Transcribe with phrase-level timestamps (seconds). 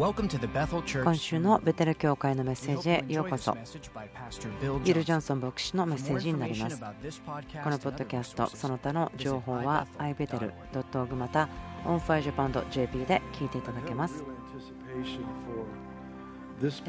[0.00, 3.54] 今週のベテル教会のメッセージへようこそ。
[4.82, 6.80] ビル・ジョンソン牧師のメッセージになります。
[6.80, 11.50] このポッドキャストその他の情報は ibetel.org また
[11.84, 14.24] onfirejapan.jp で聞いていただけます。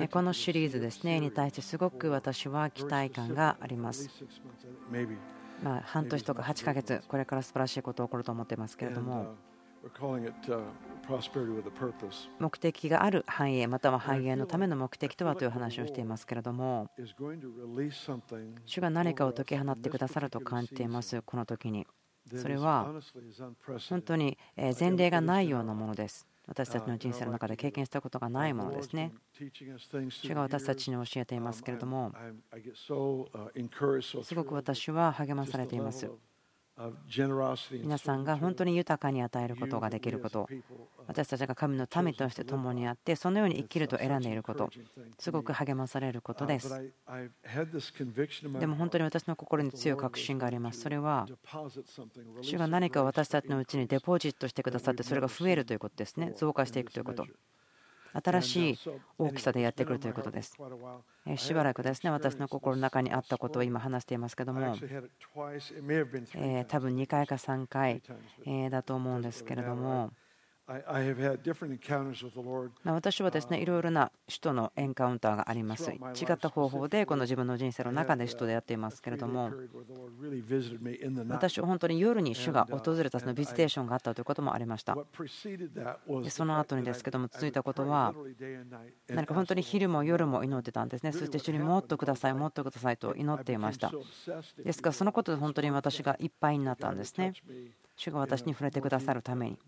[0.10, 4.10] このシリーズですねに対してすごく私は期待感があります。
[5.62, 9.36] まあ半年とか8ヶ月これから素晴らしいことが起こると思っていますけれども
[12.40, 16.90] 目的がある繁栄または繁栄のための目的とはという話をしていますけれども
[18.66, 21.86] 主が何かを解き放ってくださると感じていますこの時に。
[22.36, 22.94] それは
[23.90, 24.38] 本当に
[24.80, 26.28] 前例がないようなものです。
[26.48, 29.14] 私たちの人生の中で経験したことがないものですね。
[30.10, 32.12] 主が私たちに教えていますけれども
[34.24, 36.10] すごく私は励まされています
[37.72, 40.48] 皆さんが本当に豊かに与えることができること。
[41.08, 44.70] 私たちが神の民として共にあってそのように生きると選んでいること。
[45.20, 46.70] すごく励まされることです。
[48.60, 50.80] でも本当に私の心に強い確信があります。
[50.80, 51.28] それは
[52.42, 56.34] 主が何か私たちのうちにデポジットしてくださってそれが増えるということですね。
[56.36, 57.26] 増加していくということ
[58.14, 58.80] 新しい
[59.18, 60.58] 大きさでやってくるということです。
[61.38, 64.76] しばらくですね私の心の中にあったことを今話していますけども
[66.68, 68.02] 多分2回か3回
[68.70, 70.12] だと思うんですけれども
[72.86, 75.92] 私はですねいろいろな首都のエンカウンターがあります。
[75.92, 75.98] 違
[76.32, 79.52] った方法でこの自分の人生の中で首都でやっていますけれども。
[81.28, 84.98] 私は本当に夜に主が訪れたそのビジテーションがあったということもありました。
[86.30, 88.14] その後にですけども続いたことは
[89.10, 91.12] 何か本当に昼も夜も祈ってたんですね。
[91.12, 93.92] そして主にもっとくださいもっとくださいと祈っていました。
[94.64, 97.34] ですからそのことで本当に私がいっぱいになったんですね
[98.02, 99.60] 主が私に触れてくださるために。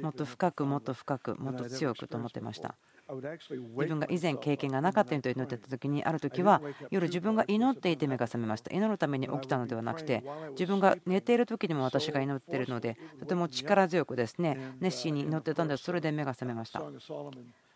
[0.00, 2.74] もっと深くもっと深くもっと強くと思ってました。
[3.10, 8.72] 自分が以前経験がなかったよと祈ってた時にある時は夜自分が祈っていて目が覚めました。
[8.74, 16.82] 祈るために起きたのではなくて自分が寝ている時にも私が祈っているのでとても力強くですね熱心に祈ってたんでそれで目が覚めました。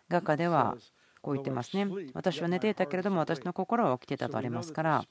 [0.08, 0.76] 画家では
[1.24, 1.88] こう言ってますね。
[2.12, 5.04] 私は寝ていたけれども私の心は起きていたとありますから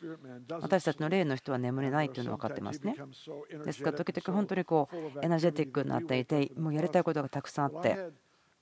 [0.62, 2.96] 私たちの霊の人は眠れないというのは分かってますね。
[3.66, 7.98] ですから時々本当にこうエナジェティックになっていてもうやりたいことがたくさんあって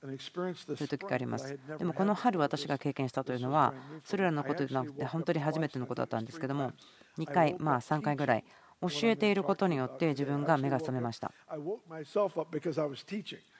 [0.01, 1.59] そういう時があります。
[1.77, 3.73] でもこの春私が経験したというのは
[4.05, 6.71] それらのことでなくて本当に初めてのことだったんですけども
[7.17, 8.45] 2回まあ3回ぐらい
[8.81, 11.31] 教えていることによって自分が目が覚めました。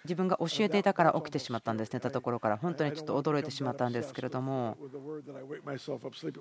[0.03, 2.57] 自分が教えていたから起きてしまったんです寝たところから。
[2.57, 4.77] 本当にちょっと驚いてしまったんですけれども。
[4.79, 4.87] も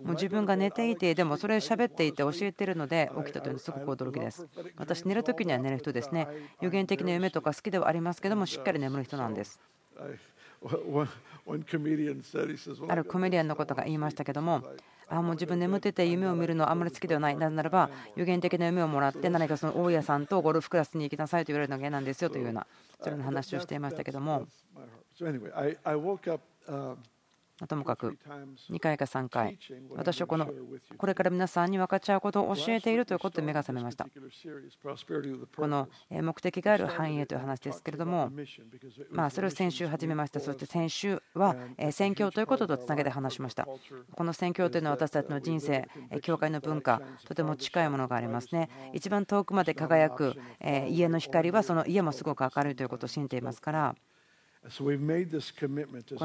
[0.06, 4.46] う自分が寝ていてでもそれ喋っていて教えているので起きたというのはすごく驚きです。
[4.76, 6.26] 私寝る時には寝る人ですね。
[6.62, 9.60] 予言的な夢とか好きではありますけどもしっかり眠る人なんです。
[12.88, 14.62] あるコメディアンのことが言いましたけども
[15.10, 17.36] あもう自分眠ってて夢を見るのはあまり好きではない。
[17.36, 22.66] なぜならば予言的な夢をもらって何かその大家さんとゴルフクラスに行きなさいと言われるのが嫌なんですよというような
[23.02, 24.46] それの話をしていましたけども。
[27.66, 28.18] ともかく
[28.70, 29.58] 2回か3回
[29.94, 30.48] 私はこの
[30.96, 34.06] これから皆さんに分かち合うことを教えているということで目が覚めました。
[35.56, 38.30] この目的がある繁栄という話ですけれども
[39.10, 40.40] まあそれを先週始めました。
[40.40, 41.56] そして先週は
[41.90, 43.66] 宣教ということとつなげて話しました。
[44.12, 45.88] この宣教というのは私たちの人生
[46.22, 48.68] 教会の文化とても近いものがありますね。
[48.92, 50.36] 一番遠くまで輝く
[50.88, 53.94] 家の光はその家もすごく明るいということを信じていますから
[54.62, 54.68] こ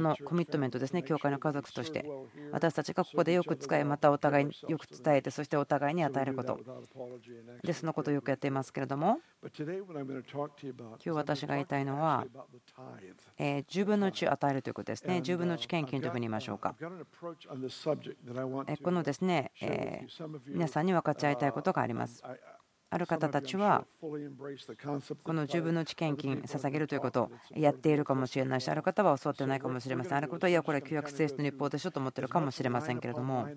[0.02, 2.06] のコミットメントですね、教会の家族として、
[2.52, 6.60] 私たちがここでよく使い、またお互いによく伝えて、そしてお互いに与えること、
[7.64, 9.20] でそのことをよくやっていますけれども、
[10.74, 12.26] 今日私が言いたいのは、
[13.38, 16.76] え10分の1を与えるということですね、10分の1献金というふうに言いましょうか。
[16.78, 16.90] こ
[18.92, 20.06] のですね、え
[20.48, 22.22] 皆さんに分かち合いたいことがあります。
[22.90, 24.18] ある方たちはこ
[25.34, 33.48] の10分の1献金捧げるということをやっているかもしれないしある方は教わってないかもしれませんあることはいやこれ旧約聖書の立法でしょと思ってるかもしれませんけれども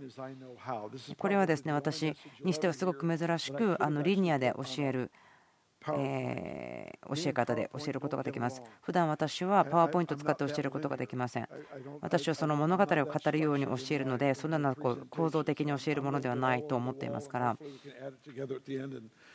[1.19, 5.11] これはですね私にしてはすごく珍しくあのリニアで教える
[5.97, 8.63] え教え方で教えることができます。
[8.83, 11.49] 普段私はパワーポイントを使って教えることができません。
[12.01, 17.57] 私はその物語を語るように教えるので、そんなこう構造的に教えるものではないと思っていますから、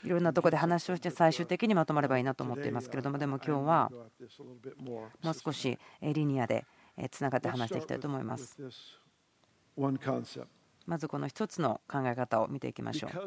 [0.03, 3.91] いろんなところで話をして最終的にまとまればいいなと思っていますけれども、でも今日は
[4.77, 6.65] もう少しリニアで
[7.11, 8.57] つながって話していきたいと思います。
[10.85, 13.19] まずこの一つの考え方を見ていきましょう。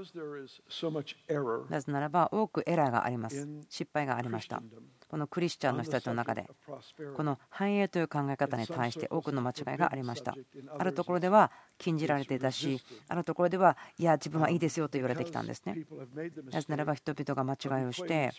[1.69, 3.49] なぜならば多くエラーがあります。
[3.69, 4.65] 失敗がありました。
[5.09, 6.49] このクリスチャンの人たちの中で
[7.17, 10.35] この繁栄という考え方に対して多くの間違いがありました。
[10.79, 15.87] あるところでは禁じられていたしあるところではいや自分はいいですよと言われてきたんですね。
[16.51, 18.33] なぜならば人々が間違いをして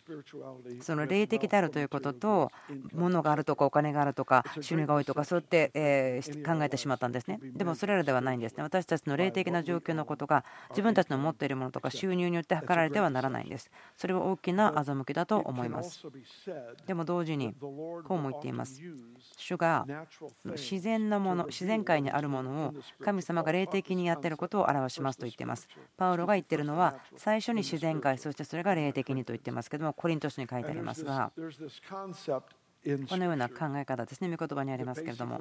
[0.82, 2.52] その霊的であるということと
[2.94, 7.40] 物があるとかお金があるとか収入が多いとかそうやってえ考えてしまったんですね。
[7.42, 8.64] でもそれらではないんですね。
[8.64, 13.72] 私たちの霊的な状況のことが自分たちの持っているものとか収入によって測られてはならないんです。
[13.96, 16.06] それは大きな欺きだと思います。
[16.86, 18.82] でも同時にこうも言っています。
[19.38, 19.86] 主が
[20.46, 22.74] 自然なもの自然界にあるものを
[23.04, 25.68] 神様が霊的にやっていることを表しますと言っています。
[25.98, 31.32] パウロが言っているのは最初に自然界そしてそれが霊的にと言ってますけどもコリント書に書いてありますが
[33.10, 35.40] このような考え方ですね、御言葉にありますけれども、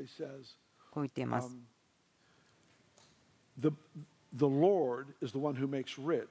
[0.90, 1.56] こう言っています。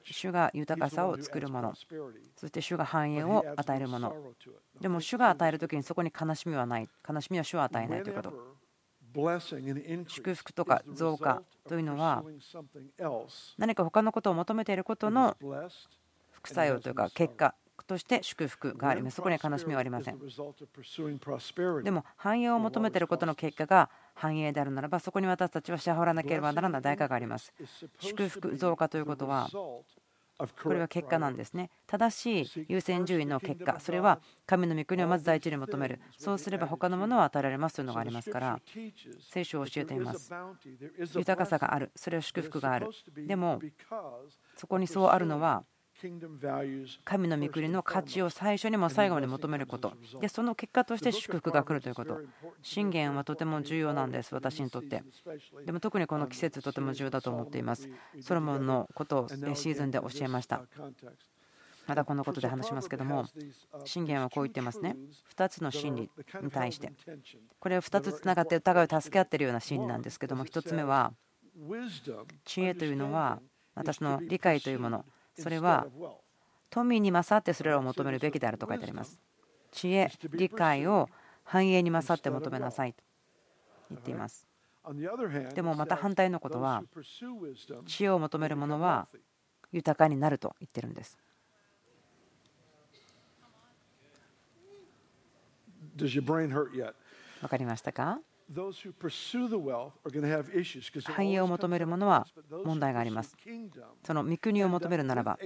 [0.03, 1.73] 主が豊かさを作るもの、
[2.35, 4.15] そして主が繁栄を与えるもの。
[4.79, 6.89] でも主が与えるときにそこに悲しみはない。
[7.07, 8.33] 悲しみは主は与えないということ。
[10.07, 12.23] 祝福とか増加というのは
[13.57, 15.37] 何か他のことを求めていることの
[16.31, 17.55] 副作用というか結果
[17.87, 19.15] として祝福があります。
[19.15, 20.19] そこには悲しみはありません。
[21.83, 27.53] でも繁栄を求めていることの結果が繁栄であるならばそこに私たちは支払わなければならない代価があります。
[27.99, 29.49] 祝福増加ということは
[30.63, 31.69] これは結果なんですね。
[31.87, 36.01] 正しい優先順位の結果、それは神の御国をまず第一に求める。
[36.17, 38.59] そうすれば他のものは与えられますというのがありますから、
[39.31, 40.29] 聖書を教えています。
[41.15, 42.89] 豊かさがある、それは祝福がある。
[43.25, 43.61] でも、
[44.57, 45.63] そこにそうあるのは、
[47.03, 49.93] 神の御国の価値を最初にも最後まで求めること。
[50.21, 52.21] でその結果として祝福が来るということ。
[52.61, 55.03] 信玄はとても重要なんです私にとって。
[55.65, 57.89] でも特にこの季節とても重要だと思っています。
[58.21, 60.63] ソロモンのことをシーズンで教えました。
[61.87, 63.25] またこのことで話しますけども
[63.83, 64.95] 信玄はこう言ってますね。
[65.35, 66.09] 2つの真理
[66.41, 66.91] に対して。
[67.59, 71.13] これを2つつながって疑いを助け合っているような真理なんですけども1つ目は
[72.43, 73.39] 知恵というのは
[73.75, 75.05] 私の理解というもの
[75.37, 75.87] それは
[76.69, 79.19] 富に勝ってそれらを求めるべきであると書いてあります。
[79.71, 81.09] 知恵、理解を
[81.43, 83.03] 繁栄に勝って求めなさいと
[83.89, 84.47] 言っています。
[85.53, 86.83] でもまた反対のことは、
[87.85, 89.07] 知恵を求める者は
[89.71, 91.17] 豊かになると言ってるんです。
[97.41, 98.19] 分かりましたか？
[101.03, 102.27] 繁栄を求める者は
[102.63, 103.35] 問題があります。
[104.03, 105.39] その御国を求めるならば、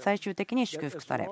[0.00, 1.28] 最終的に祝福され、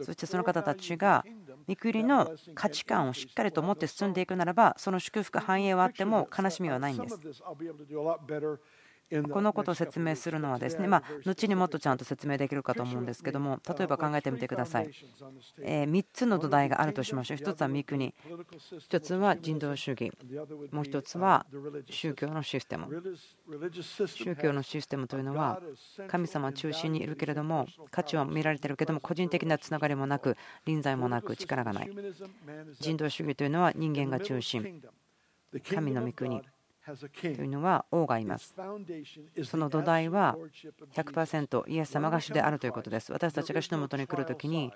[0.00, 1.24] そしてその方たちが
[1.66, 7.20] 御国の価値観をしっかりと持って進んでいくならば、その祝福、繁栄はあっても悲しみはないんです。
[9.30, 14.90] このことを説明するのはですね、ま、後にもっとちゃんと説明できるかと思うんですけども例えば考えてみてください、
[15.60, 17.38] え3つの土台があるとしましょう。
[17.38, 18.14] 1つは御国。
[18.88, 20.12] 1つは人道主義。
[20.70, 21.46] もう1つは
[21.90, 22.88] 宗教のシステム。
[24.06, 25.60] 宗教のシステムというのは
[26.08, 30.36] 神様中心にいるけれども価値は見られているけれども個人的なつながりもなく
[30.66, 31.90] 臨在もなく力がない。
[32.80, 34.82] 人道主義というのは人間が中心。
[35.68, 36.40] 神の御国。
[36.84, 38.54] というのは王がいます。
[39.44, 40.36] その土台は
[40.94, 43.12] 100%イエス様が主であるということです。
[43.12, 44.72] 私たちが主のもとに来るときに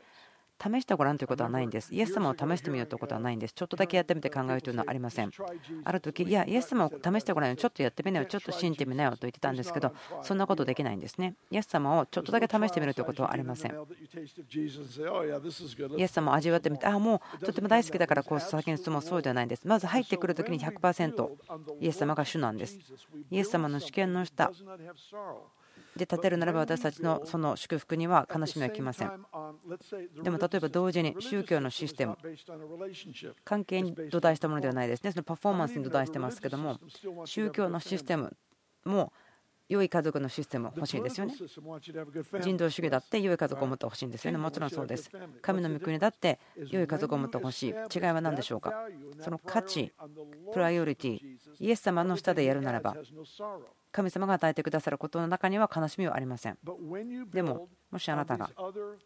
[0.63, 1.95] 試してごらんということはないんです。
[1.95, 3.53] イエス様を試してみようということはないんです。
[3.53, 5.31] ちょっとだけやってみて考えるというのはありません。
[5.85, 11.35] ある時、いや、イエス様を試してごらんよ、ちょっとやってみなよ、ちょっと信じてみなよと言ってたんですけど、そんなことできないんですね。
[11.51, 13.73] イエス様をちょっとだけ試してみるということはありません。
[15.97, 19.67] イエス様を味わってみて、ああ、もうとても大好きだからこう先に進もうそうではないんです。
[19.67, 21.29] まず入ってくるときに100%
[21.81, 22.79] イエス様が主なんです。
[23.31, 24.51] イエス様の主権の下
[25.97, 29.11] で立てるならば私たちのその祝福には悲しみは来ません。
[30.23, 32.17] でも例えば同時に宗教のシステム、
[33.45, 36.79] 関係に土台したものではないですね、そのパフォーマンスに土台してますけども、
[37.25, 38.37] 宗教のシステム
[38.85, 39.13] も
[39.69, 41.35] 良い家族のシステム欲しいですよね。
[42.41, 44.39] 人道主義だって良い家族を持ってほしいんですよね。
[44.39, 45.11] もちろんそうです。
[45.43, 46.39] 神の御国だって
[46.71, 47.75] 良い家族を持ってほしい。
[47.95, 48.73] 違いは何でしょうか。
[49.21, 49.93] その価値、
[50.53, 51.21] プライオリティ、
[51.59, 52.97] イエス様の下でやるならば、
[53.97, 56.59] 神様が与えてくださることの中には悲しみはありません。
[57.33, 58.51] でも、もしあなたが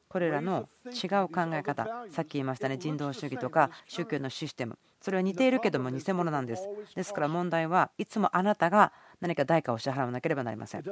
[0.08, 6.68] これらの違う考え方、さっき言いましたね、人道主義とか宗教のシステム、それは似ているけども偽物なんです。
[6.96, 10.82] ですから問題はいつもあなたが何か代価を支払わなければなりません。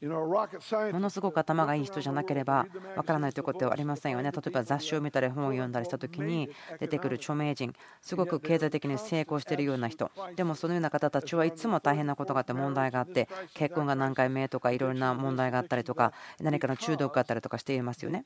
[0.00, 4.30] ものすごく頭がいい人じゃなければわからないということはありませんよね。
[4.30, 18.24] 例えば雑誌を見たり本を読んだりした時に出てくる著名人、すごく経済的に成功しているような人、でもそのような方たちはいつも大変なことがあって問題があって、結婚が何回目とかいろいろな問題があったりとか、何かの中毒があったりとかしていますよね。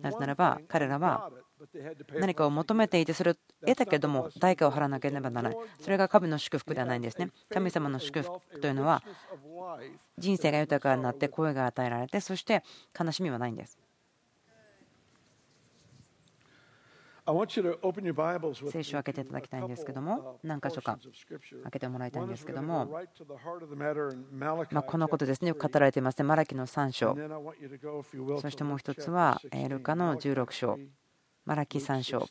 [0.00, 1.30] なぜならば彼らは
[2.18, 3.34] 何かを求めていてそれを
[3.66, 5.58] 得たけれども代価を払わなければならない。
[5.80, 7.30] それが神の祝福ではないんですね。
[7.48, 9.02] 神様の祝福というのは
[10.18, 12.62] 人生が豊かになって声が与えられてそして
[12.98, 13.78] 悲しみはないんです。
[18.70, 20.98] 聖書を開けていただきたいんですけども何箇所か
[21.62, 22.88] 開けてもらいたいんですけども
[24.70, 25.48] まこのことですね。
[25.50, 26.24] よく語られていますね。
[26.24, 27.16] マラキの3章。
[28.40, 30.78] そしてもう一つはルカの16章
[31.46, 32.28] マラキ3章、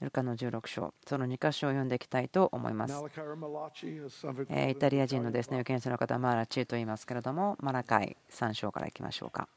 [0.00, 2.94] ルカの16章、その2箇所を読んでいきたいと思います。
[2.94, 9.48] イタリア人のですね預言者の方はマラチと言いますけれども、マラカイ3章からいきましょうか。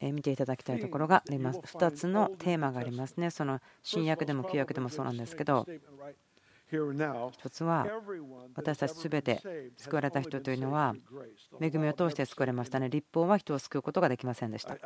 [0.00, 1.58] 見ていただきたいところがあります。
[1.58, 3.30] 2つのテーマがありますね。
[3.30, 5.66] その新約でも旧約でもそうなんですけど、
[7.32, 7.86] 一つは
[8.54, 9.42] 私たちすべて
[9.76, 10.94] 救われた人というのは
[11.60, 12.88] 恵みを通して救われましたね。
[12.88, 14.78] 立法は人を救うことができませんでした。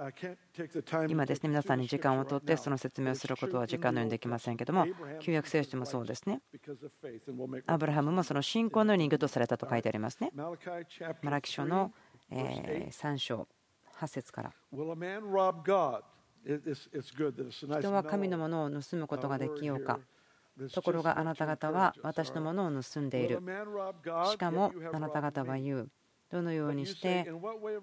[1.08, 4.86] 今ですね、皆さんに時間をとってその説明をすることは時間のようにできませんけども、
[5.20, 6.40] 旧約聖書でもそうですね。
[7.66, 10.32] アブラハムもその信仰の人魚とされたと書いてありますね。
[10.34, 11.92] マラキ書の
[12.30, 13.46] 3章
[13.98, 14.52] 8節から。
[17.80, 20.00] 人は神のものを盗むことができようか。
[20.72, 23.40] ところがあなた方は私のものを盗んでいる。
[24.30, 25.90] しかもあなた方は言う。
[26.32, 27.30] どのようにして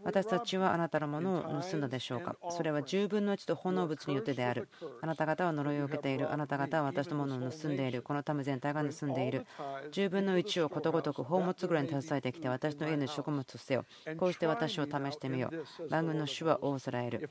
[0.04, 2.36] 私たちはあなたのものを盗んだでしょうか？
[2.50, 4.68] それは10分の1と炎物によってである。
[5.02, 6.32] あなた方は呪いを受けている。
[6.32, 8.02] あなた方は私のものを盗んでいる。
[8.02, 9.46] この民全体が盗んでいる。
[9.92, 13.86] 10分の1をことごとく宝物ぐらいに携えてきて私の家の食物とせよ
[14.18, 15.90] こうして私を試してみよう。
[15.90, 17.30] 番組の主は仰せられる。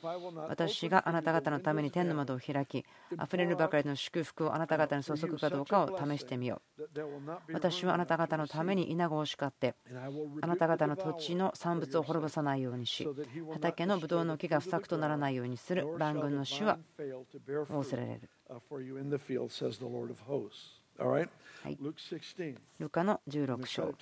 [0.49, 2.85] 私があなた方のために天の窓を開き
[3.23, 6.83] 溢れるばかりの祝福をあなた方に注ぐかどうかを試してみよう。
[7.53, 9.75] 私はあなた方のために稲子を叱って
[10.41, 13.07] あなた方の土地の産物を滅ぼさないようにし
[13.53, 15.87] 畑のブドウの木が不作とならないようにする。
[15.99, 18.29] 万軍の主は仰せられる。
[18.49, 18.57] は
[21.71, 21.79] い、
[22.79, 23.83] ルカの16章。
[23.83, 23.95] こ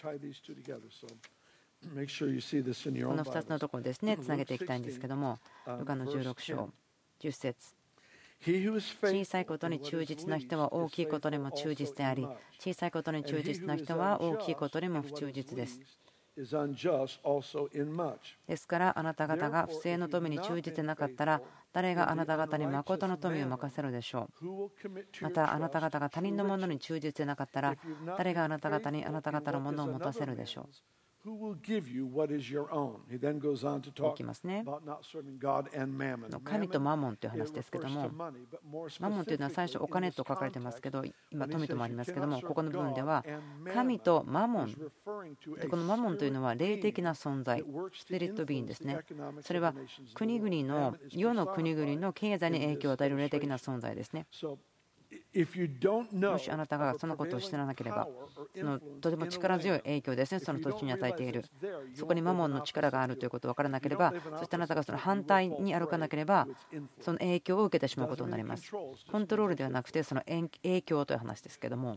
[1.87, 5.38] の2つのところですね、つなげていきたいんですけども、
[5.78, 6.71] ルカの16章、
[7.21, 7.75] 10節。
[8.42, 12.26] 小さいことに忠実な人は大きいことにも忠実であり、
[12.59, 15.80] 小さいことに忠実な人は大きいことにも不忠実です。
[18.47, 21.40] ですからあなた方が不正の富に忠実でなかったら
[21.73, 24.44] 誰があなた方に誠の富を任せるでしょう
[25.23, 27.76] またあなた方が他人のものに忠実でなかったら
[28.16, 31.00] 誰があなた方にあなた方のものを持たせるでしょう
[34.12, 34.64] いきますね。
[36.44, 38.10] 神とマモンという話ですけども、
[39.00, 43.24] マモンというのは最初お金と書かれてますけど、今富ともありますけども、ここの部分では
[43.74, 44.74] 神とマモン、
[45.60, 47.62] でこのマモンというのは霊的な存在、
[47.94, 48.98] スピリットビーンですね。
[49.42, 49.74] それは
[50.14, 54.26] 国々の、世の国々の経済に影響を与える霊的な存在ですね。
[55.32, 58.08] もしあなたがそのことを知らなければ、
[58.56, 61.44] そのとても力強い影響ですね、その土地に与えている。
[61.94, 66.49] そこにマモンの力があるということを分からなければ、そしてあなたがその反対に歩かなければ、
[67.00, 68.72] その影響を受けてしまうことになります。
[68.72, 71.96] コントロールではなくて、その影響という話ですけども。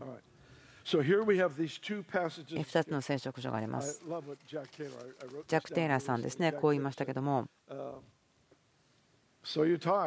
[0.84, 4.04] 2つの聖書書があります。
[4.46, 7.48] ジャック・テイラーさんですね、こう言いましたけども。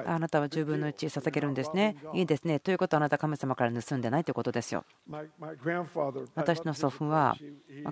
[0.05, 1.95] あなたは10分の1捧げるんですね。
[2.13, 2.59] いいですね。
[2.59, 4.83] ということはあなた神様から盗んでないということですよ。
[6.35, 7.35] 私の祖父は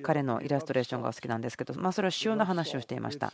[0.02, 3.32] 彼のイラストレーションが好きなんですけど、まあ、それは塩の話をしていました。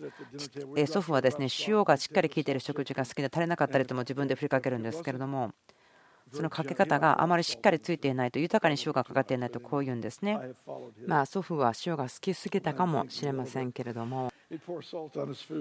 [0.87, 5.53] 祖父はですね塩がしっかり効いている食事が好きで足りなかったりとも自分で振りかけるんですけれども。
[6.33, 10.39] そのかけ方があまりしっかりついていないと豊かに塩がかかっていないとこう言うんですね。
[11.05, 14.31] まあ祖父は塩が好きすぎたかもしれませんけれども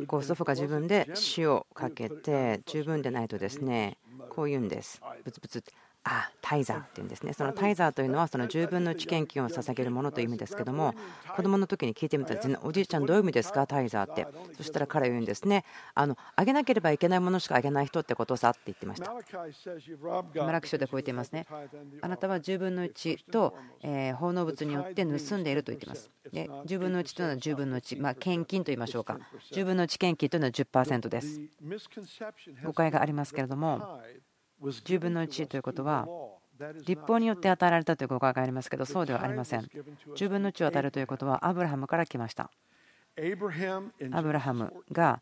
[0.06, 1.06] ご祖父が自分で
[1.37, 3.99] 塩をかけて十分でないとですね
[4.30, 5.00] こう言うんです。
[5.25, 5.64] ブツブツ
[6.02, 7.35] あタイザーっていうんですね。
[7.35, 10.95] そのタイザーというのはその10分の1献金を捧げるものという意味ですけども
[11.37, 13.66] 子供の時に聞いてみたらおじいちゃんどういう意味ですか？
[13.66, 14.26] タイザーって。
[14.57, 15.64] そしたら彼は言うんですね。
[15.95, 19.12] あのあげなければいけないものしかあげない人ってことさって言ってました。
[20.42, 21.47] マラク書でこう言っていますね
[22.00, 23.54] あなたは10分の1と
[24.19, 26.11] 奉納物によって盗んでいると言っています。
[26.33, 29.19] で10分の1というのは10分の1、まあ、献金と言いましょうか。
[29.52, 31.40] 10分の1献金というのは10%です。
[32.64, 34.00] 誤解がありますけれども
[34.62, 36.07] 10分の1ということは
[36.87, 39.61] 立法によって与えられたという誤解がありますけどそうではありません。
[40.14, 42.50] 10分の1を与えるということはアブラハムから来ました。
[44.12, 45.21] アブラハムが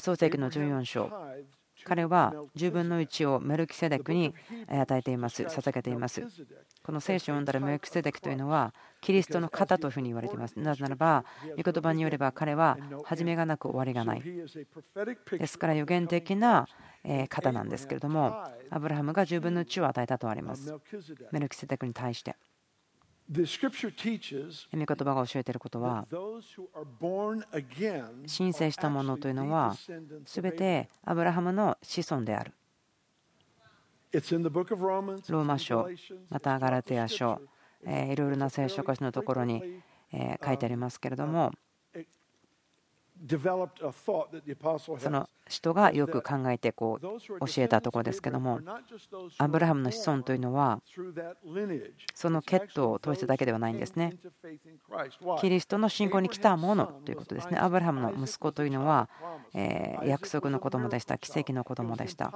[0.00, 1.10] 創世記の14章。
[1.84, 4.34] 彼は10分の1をメルキセデクに
[4.66, 5.44] 与えています。
[5.44, 6.24] 捧げています。
[6.82, 10.58] この聖書を読んだらメルキセデクというのはキリストの型というふうに言われています。
[10.58, 11.24] なぜならば
[11.56, 14.22] 御言葉によれば彼は始めがなく終わりがない。
[15.38, 16.66] ですから予言的な
[17.28, 20.74] 方なんですけれどもアブラハムが10分の1を与えたとあります。
[21.32, 22.36] メルキセデクに対して。
[24.72, 26.06] 御言葉が教えていることは
[28.26, 29.76] 申請したものというのは
[30.24, 32.52] 全てアブラハムの子孫である。
[35.28, 35.86] ローマ書
[36.30, 37.38] またガラテヤ書
[37.86, 39.82] いろいろな聖書箇所のところに
[40.42, 41.52] 書いてありますけれども
[44.98, 48.60] その人がよく考えてこう教えたところですけども
[49.38, 50.80] アブラハムの子孫というのは
[52.14, 54.14] その血統を通しただけではないんですね。
[55.40, 57.58] キリストの信仰に来たものということですね。
[57.58, 59.08] アブラハムの息子というのは
[60.04, 61.18] 約束の子供でした。
[61.18, 62.32] 奇跡の子供でした。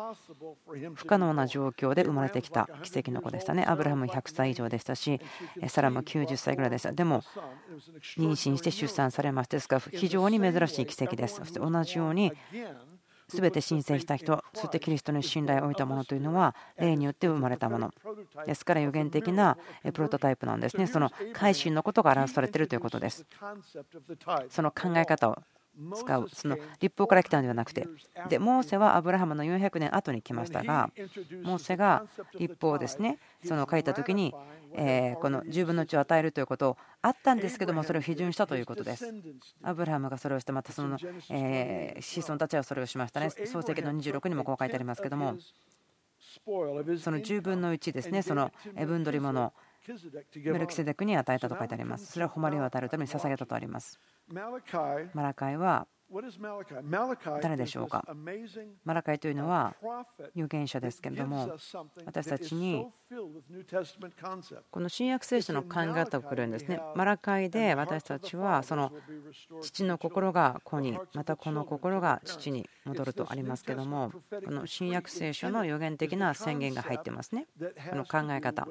[0.94, 3.64] 不可能な状況で生まれてきた奇跡の子でしたね。
[3.68, 5.20] アブラハム100歳以上でしたし
[5.68, 6.92] サラも90歳ぐらいでした。
[6.92, 7.22] でも
[8.16, 11.36] 妊娠して出産されましたですから非常に珍しい奇跡です。
[11.36, 12.32] そして同じように
[13.28, 17.90] 全て申請した人そしてキリストに信頼を置いたものというのは霊によって生まれたもの
[18.46, 19.56] ですから予言的な
[19.94, 20.86] プロトタイプなんですね。
[20.86, 23.24] その改心のことが表されているということです。
[24.50, 25.38] その考え方を
[25.94, 27.86] 使うその立法から来たのではなくて
[28.28, 30.90] でモーセはアブラハムの400年後に来ましたが
[31.42, 32.04] モーセが
[32.38, 34.34] 立法をですねその書いた時に
[34.74, 39.12] えこの10分の1を与えるということあったんですけどもそれを批准したということです。
[39.62, 40.98] アブラハムがそれをしてまたその
[41.30, 43.30] え子孫たちはそれをしましたね。
[43.30, 45.36] 創世記の26にもこう書いてありますけども
[46.44, 48.50] その10分の1ですねその
[48.86, 49.52] 分取り物
[50.44, 52.12] メルキセデクに与えたと書いてあります。
[52.12, 53.98] それは誉れを与えるために捧げたとあります。
[54.28, 55.86] マラカイは
[57.40, 58.06] 誰でしょうか？
[58.84, 59.74] マラカイというのは
[60.36, 61.56] 預言者ですけれども
[62.04, 62.86] 私たちに
[64.70, 68.92] この新約聖書の考え方をくれるんですねマラカイで私たちはその
[69.62, 74.12] 父の心が子にまたこの心が父に戻るとありますけども
[74.44, 77.46] この新約聖書の予言的な宣言が入ってますね。
[77.90, 78.66] この考え方。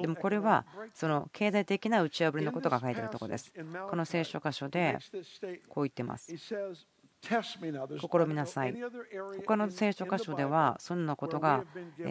[0.00, 0.64] でもこれは
[0.94, 3.52] その経済的な打ち破りのことが書いてあるところです。
[3.88, 4.98] この聖書箇所で
[5.68, 6.34] こう言ってます。
[7.20, 7.58] 試
[8.26, 8.74] みなさい。
[9.44, 11.64] 他の聖書箇所では、そんなことが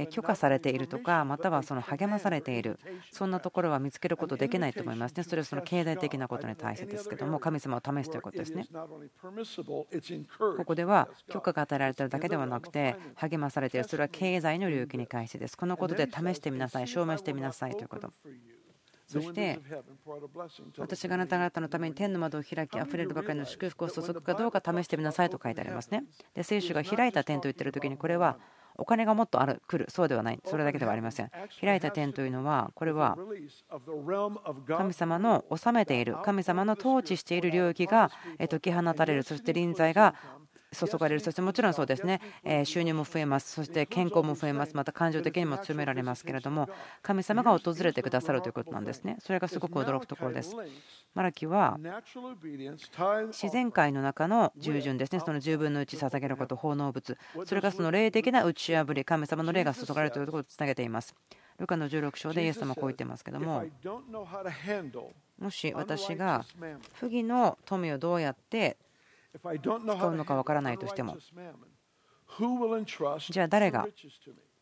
[0.09, 2.79] 許可されているとか、またはその励まされている、
[3.11, 5.23] そんなところは見つけることできないと思いますね。
[5.23, 8.67] それはその経済的なことに対してですけども、神様を試すということですね。
[10.57, 15.57] ここでは許可が与えられているだけではなくて、励まされている、それは経済の領域に関してです。
[15.57, 18.11] このことで試してみなさい、証明してみなさいということ。
[19.07, 19.59] そして
[20.77, 26.03] 私があなた方のために天の窓を開きあふれるばかりの祝福を注ぐかどうか試してみなさいと書いてありますね。
[26.35, 28.37] で聖書が開いた点と言ってる時にこれは
[28.77, 33.17] お金がもっとある来るそうではないそれだけではありません開いた点というのはこれは
[34.67, 38.11] 神様の治めている神様の統治している領域が
[38.49, 40.13] 解き放たれるそして臨在が
[40.77, 42.21] 注がれる、そしてもちろんそうですね、
[42.65, 46.69] 収入も増えます、そして健康も増えます、また感情的にも強められますけれども、
[47.01, 49.17] 神様が訪れてくださるということなんですね。
[49.19, 50.55] それがすごく驚くところです。
[51.13, 51.79] マラキは
[53.27, 61.15] 自然界の中の従順ですね、その10分の1捧げること、奉納物、それがその霊的な打ち破り、神様の霊が注がれるということをつなげています。
[61.59, 63.65] ルカの16章でイエス様はこう言ってますけども、
[65.39, 66.45] もし私が
[66.93, 68.77] 不義の富をどうやって
[69.39, 71.17] 使うのかわからないとしても。
[73.29, 73.87] じゃあ誰が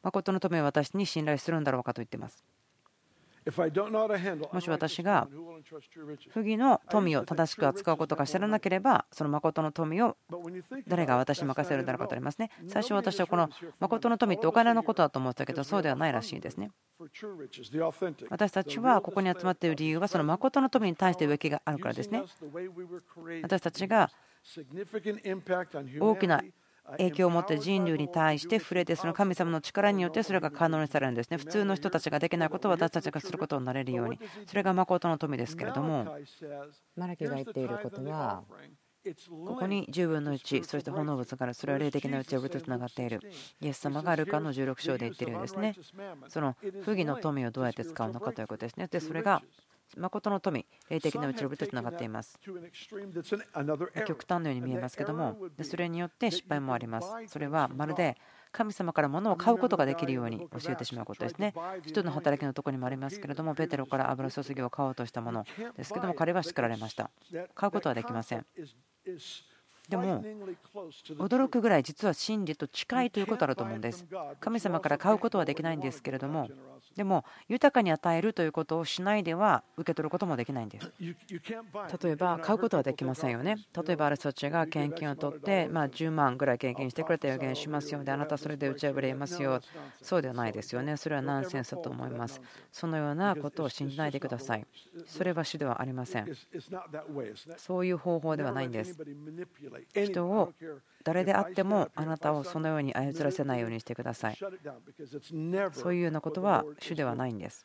[0.03, 2.45] 誠の富を私に信頼するんだろうかと言っています。
[4.51, 5.27] もし私が
[6.31, 10.17] 不義の富を正しく扱うことが知らなければその誠の富を
[10.87, 12.49] 誰が私に任せるんだろうかとありますね。
[12.67, 16.71] 最初私はこの誠の富ってお金のことだと思ってたけどそうではないらしいですね。
[18.29, 22.23] 私たちはここに集まっている理由はその誠の富に対して植木があるからですね。
[23.43, 24.09] 私たちが
[25.99, 26.43] 大きな
[26.97, 31.37] 影響を持って人類に対して触れてその神様の力によってそれが可能にされるんですね。
[31.37, 36.05] 普通の人たちができないことを私たちがすることになれるようにそれが誠の富ですけれども
[36.95, 38.43] マラキが言っていることは
[39.29, 43.19] ここに10分の1そして炎物からそれは霊的な打ち破りとつながっている。
[43.61, 45.75] イエス様がルカの16章で言っているようですね。
[46.27, 48.87] その不義の富をどうやって使うのかということですね。
[48.87, 49.43] でそれが
[49.97, 52.39] 誠の富、霊的な打ち破りとつながっています。
[54.05, 57.07] 極端のように見えますけども、それによって失敗もあります。
[57.27, 58.17] それはまるで
[58.51, 61.53] 神様から物を買うことができるように教えてしまうことですね。
[61.85, 67.09] 人の働きのところにもありますけれども、ペテロから油注ぎを買おうとしたものですけども、彼は叱られました。
[67.53, 68.45] 買うことはできません。
[69.89, 70.23] でも
[71.19, 74.05] 驚くぐらい実は真理と近いということあると思うんです。
[74.39, 76.49] 神様から買うことはできないんですけれども
[76.95, 80.91] でも豊かに与えるということをしないでは受け取ることもできないんです。
[80.99, 83.57] 例えば買うことはできませんよね。
[83.85, 89.59] 例えばある人たちが献金を取ってま10万ぐらい献金してくれて予言しますよであなたそれで打ち破れますよ
[90.01, 90.95] そうではないですよね。
[90.97, 92.41] それはナンセンスだと思います。
[92.71, 94.65] そのようなことを信じないでください。
[95.05, 96.27] それは主ではありません。
[97.57, 98.97] そういう方法ではないんです。
[99.93, 100.53] 人を
[101.05, 104.37] 誰であってもあなたをそのように操らせないようにしてください。
[105.71, 107.63] そういうようなことは主ではないんです。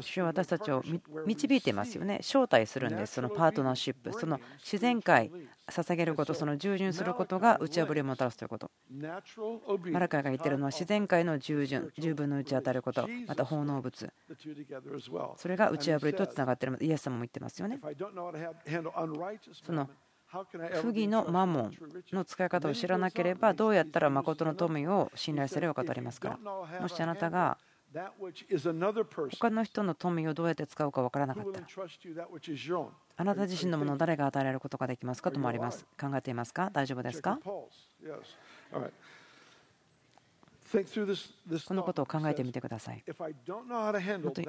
[0.00, 0.82] 主は私たちを
[1.26, 2.18] 導いていますよね。
[2.22, 3.14] 招待するんです。
[3.14, 5.30] そのパートナーシップ、その自然界、
[5.68, 8.70] 捧げること、その従順することが打ち破りをもたらすということ。
[9.92, 14.10] マラカイが言っているのは自然界の従順、十分の打ち当たること、また奉納物。
[15.36, 16.78] それが打ち破りとつながっている。
[16.80, 17.78] イエス様も言ってますよね。
[19.64, 19.90] その
[20.82, 21.72] 不義のマモン
[22.12, 26.80] の使い方を知らなければどうやったら誠の富を信頼するか語りますから。
[26.80, 27.58] もしあなたが
[29.30, 31.60] 他の人の富をどうやって使うか分からなかった。
[31.60, 31.66] ら
[33.18, 35.86] あなた自身のものを誰が与えられることができますかともあります。
[35.98, 36.68] 考えていますか？
[36.70, 37.38] 大丈夫ですか？
[41.66, 43.04] このことを考えてみてください。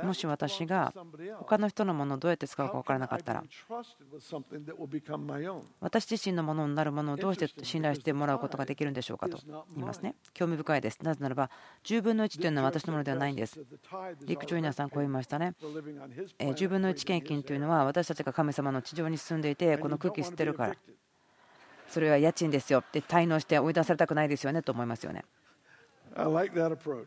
[0.04, 0.94] もし私が
[1.40, 3.44] 他の人のものをどうやって使うか分からなかったら
[5.80, 9.38] 私自身のものになるものをどうして信頼してもらうことができるんでしょうかと
[9.76, 10.16] 言いますね。
[10.34, 11.00] 興味深いです。
[11.04, 11.52] なぜならば
[11.84, 13.60] 10分の1というのは私のものではないんです。
[14.26, 15.54] 陸長稲さんこう言いましたね。
[16.40, 20.76] 10分の1献金というのは私たちが神様の地上に住んでいてこの空気吸ってるから
[21.88, 25.24] それは家賃ですよって滞納して追い出されたくないですよねと思いますよね。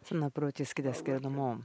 [0.04, 1.58] そんなアプローチ好きですけれども、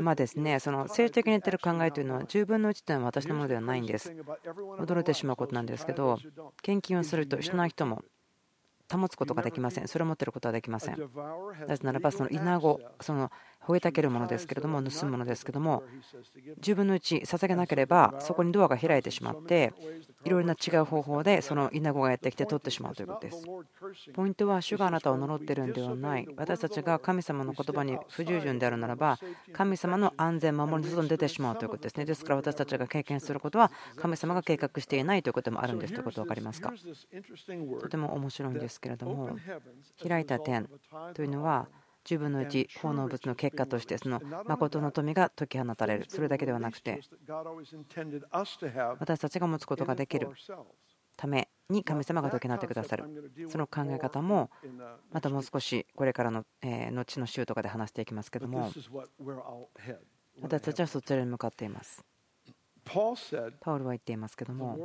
[0.00, 4.10] まあですね、その政治的に言ってる考えというのは10分の1というのは私のものではないんです。
[4.78, 6.18] 驚いてしまうことなんですけど、
[6.62, 8.02] 献金をするとしない人も
[8.90, 9.88] 保つことができません。
[9.88, 10.98] それを持っていることはできません。
[11.66, 13.30] なぜならば、その稲子、その
[13.66, 15.82] 吠えたけるものですけれども、盗むものですけれども、
[16.60, 19.72] 10分の1捧げなければ、そこにドアが開いてしまって、
[20.24, 23.44] いろいろな違う方法でその稲子がやってきて取ってしまうということです。
[24.12, 26.28] ポイントは、主があなたを呪っているんではない。
[26.36, 29.18] 私たちが神様の言葉に不従順であるならば、
[29.52, 32.04] 神様の安全、守りの外に出てしまうということですね。
[32.04, 36.72] ですから私たちが経験することは、神様が計画していないということもあるんですということ分かりますか？
[37.80, 39.36] とても面白いんですけれども、
[40.06, 40.68] 開いた点
[41.14, 41.68] というのは、
[42.06, 46.04] 10分の1奉納物の結果としてその誠の富が解き放たれる。
[46.08, 47.00] それだけではなくて
[49.00, 50.28] 私たちが持つことができる
[51.16, 53.04] ために神様が解き放ってくださる。
[53.48, 54.50] その考え方も
[55.10, 58.70] またもう少しこれからの後の週とかで話していきますけども
[60.40, 62.04] 私たちはそちらに向かっています。
[63.60, 64.78] パウルは言っていますけども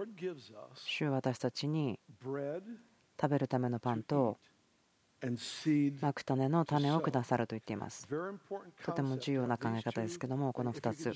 [0.73, 4.39] 主は私たちに食べるためのパンと
[6.01, 8.07] まく種の種をくださると言っています。
[8.83, 11.11] とても重要な考え方ですけども、この2つ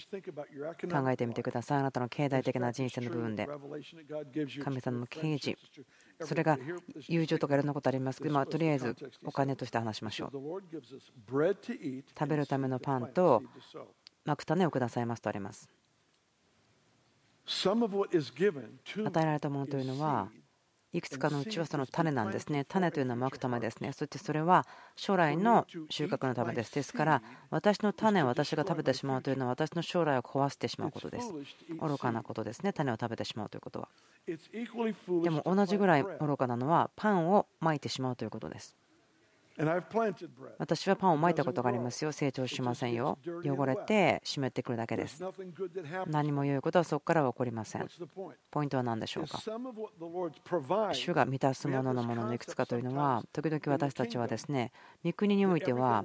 [0.87, 1.79] 考えてみてください。
[1.79, 3.47] あなたの経済的な人生の部分で、
[4.63, 5.59] 神様の啓示、
[6.21, 6.57] それが
[7.07, 10.31] 友情とかいろんなことありますけど、まあ、とりあえずお金として話しましょう。
[12.17, 13.41] 食べるためのパンと
[14.23, 15.67] まく種をくださいますとあります。
[19.05, 20.29] 与えられたものというのは、
[20.95, 22.63] いくつかのうちはその種なんですね。
[22.63, 23.91] 種というのはまくためですね。
[23.91, 26.73] そしてそれは将来の収穫のためです。
[26.73, 31.33] ですから、私の種を私が食べてしまうというのは私の将来を壊してしまうことです。
[31.81, 32.71] 愚かなことですね。
[32.71, 33.89] 種を食べてしまうということは。
[34.25, 38.73] でも同じぐらい愚かなのはパンをまいてしまうということです。
[40.57, 42.11] 私はパンをまいたことがありますよ。
[42.11, 43.17] 成長しませんよ。
[43.45, 45.23] 汚れて湿ってくるだけです。
[46.07, 47.87] 何も言うことはそこからは起こりません。
[48.51, 49.39] ポイントは何でしょうか？
[50.93, 54.73] 主が満たすもののもののいくつかというのは、時々私たちはですね、
[55.05, 56.03] 御国においては、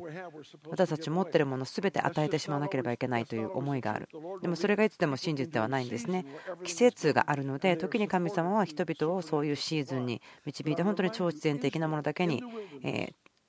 [0.68, 4.08] 私たち持っているもの全て与えてしまわなければいけないという思いがある。
[4.42, 6.24] でもそれがいつでも真実ではないんですね。
[6.62, 12.44] 季節があるので、時に神様は人々をそういうシーズンに導いて、本当に超自然的なものだけに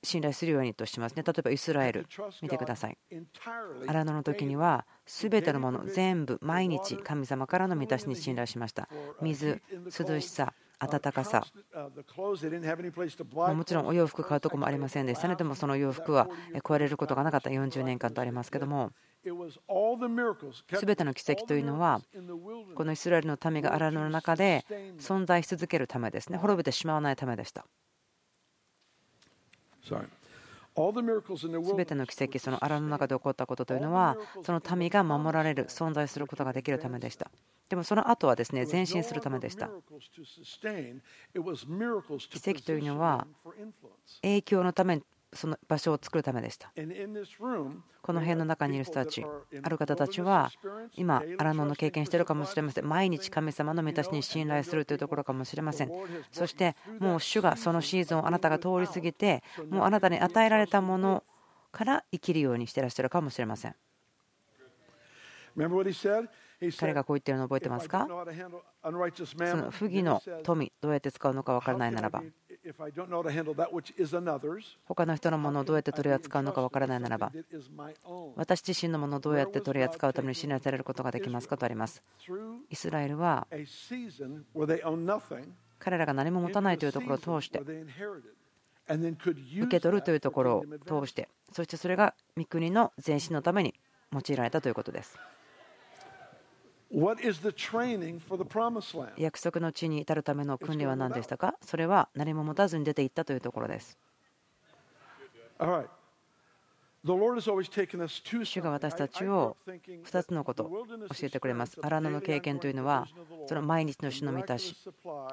[0.02, 1.22] 信頼するようにとしますね。
[1.22, 2.06] 例えばイスラエル、
[2.42, 2.98] 見てください。
[3.86, 8.88] 荒野の時には、すべてのもの、全部、毎日、神様からの満たしに信頼しました。
[9.20, 11.44] 水、涼しさ、暖かさ。
[13.54, 15.36] もちろんお洋服買うとこもありませんでしたね。
[15.36, 16.28] でもその洋服は
[16.64, 18.90] 壊れることがなかった40年間とありますけども、
[20.74, 22.00] すべての奇跡というのは、
[22.74, 24.64] このイスラエルの民が荒野の中で
[24.98, 26.38] 存在し続けるためですね。
[26.38, 27.64] 滅びてしまわないためでした。
[29.84, 37.30] すべての奇跡、その荒の中で起こったことというのは、その民が守られる、存在することができるためでした。
[37.68, 39.70] でもその後はですね前進するためでした。
[42.28, 43.26] 奇跡というのは
[44.20, 45.02] 影響のために
[45.34, 46.72] その場所を作るためでした。
[48.02, 49.24] この辺の中にいる人たち、
[49.62, 50.50] ある方たちは
[50.94, 52.88] 今、荒野の経験しているかもしれません。
[52.88, 55.90] 毎日神様の満たしに信頼するというところかもしれません。
[56.30, 61.24] そしてもう主がそのシーズンをあなたが通り過ぎて、もうあなたに与えられたもの
[61.70, 63.74] から生きるようにしてらっしゃるかもしれません。
[66.78, 68.06] 彼がこう言ってるの覚えてますか？
[69.50, 72.22] その不義の富、どうやって使うのか分からないならば、
[74.86, 77.32] 他の人のものをどうやって取り扱うのか分からないならば、
[78.36, 82.04] 私自身のものをどうやって取り扱うために信頼されることができますかとあります。
[82.70, 83.48] イスラエルは
[85.80, 87.84] 彼らが何も持たないというところを通して、受
[89.68, 90.64] け取るというところを
[91.02, 93.74] 通して、そしてそれが御国の前進のために
[94.12, 95.18] 用いられたということです。
[99.16, 101.54] 約束の地に至るための訓練は何でしたか？
[101.62, 103.96] それは何も持たずに出ていったというところです。
[108.44, 111.78] 主が私たちを2つのことを教えてくれます。
[111.82, 113.08] 荒野の経験というのは、
[113.46, 114.76] その毎日の主の満たし、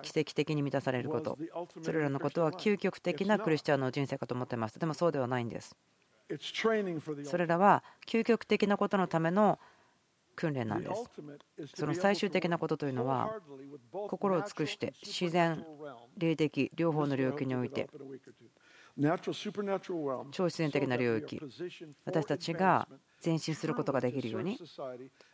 [0.02, 1.38] 奇跡的に満たされること、
[1.84, 4.80] それらのことは究極的なクリスチャンの人生かと思っています。
[4.80, 5.76] でもそうではないんです。
[7.26, 9.60] それらは究極的なことのための
[10.40, 10.90] 訓練なんで
[11.68, 11.74] す。
[11.76, 13.36] その最終的なことというのは、
[13.92, 15.66] 心を尽くして自然、
[16.18, 17.90] 霊的、両方の領域において、
[20.32, 21.42] 超自然的な領域、
[22.06, 22.88] 私たちが
[23.24, 24.60] 前進することができるように、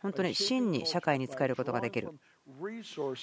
[0.02, 2.10] 本当に真に社会に使えることができる。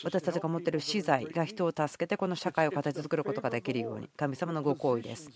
[0.04, 4.10] 私たちが持っている資材が人を助けてこの社会を形作ることができるように。
[4.18, 5.30] 神様のご好意です。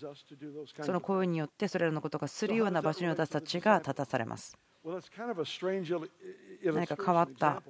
[0.82, 4.56] その行為によってそれらのことがするような場所に私たちが立たされます。
[6.64, 7.62] 何か変わった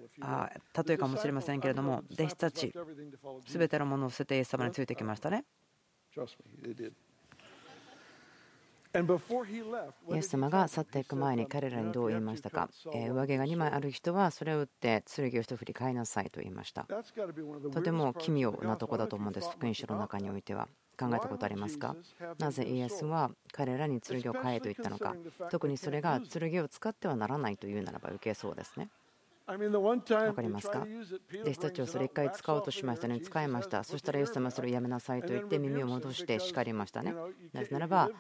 [0.87, 2.73] 例えかもしれませんけれども弟子たち
[3.47, 5.45] 全てのものを捨ててイエス様についてきましたね。
[8.95, 16.87] イエス様が去っていく前に彼らにどう言いましたか、え上着が2枚ある人はそれを打って剣を一振り買いなさいと言いました。
[17.73, 19.51] とても奇妙なとこだと思うんです。
[19.51, 20.69] 福音書の中においては。
[21.01, 21.95] 考えたことありますか？
[22.41, 25.15] なぜイエスは彼らに剣を買えと言ったのか。
[25.49, 28.89] 特にそれが剣を使ってはならないというならば受けそうですね
[29.49, 30.87] 分かりますか？
[31.43, 33.19] 弟子たちをそれ1回使おうとしましたね。
[33.21, 33.83] 使いました。
[33.83, 37.15] そしたらイエス様それをやめなさいと言って耳を戻して叱りましたね。
[37.55, 38.11] なぜならば、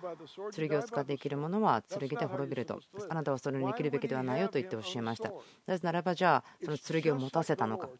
[0.54, 2.80] 剣を使って生きる者は剣で滅びると。
[3.10, 5.30] あなたはそれに生きるべきではないよと言って教えました。
[5.66, 7.90] なぜならば、じゃあ、その剣を持たせたのか。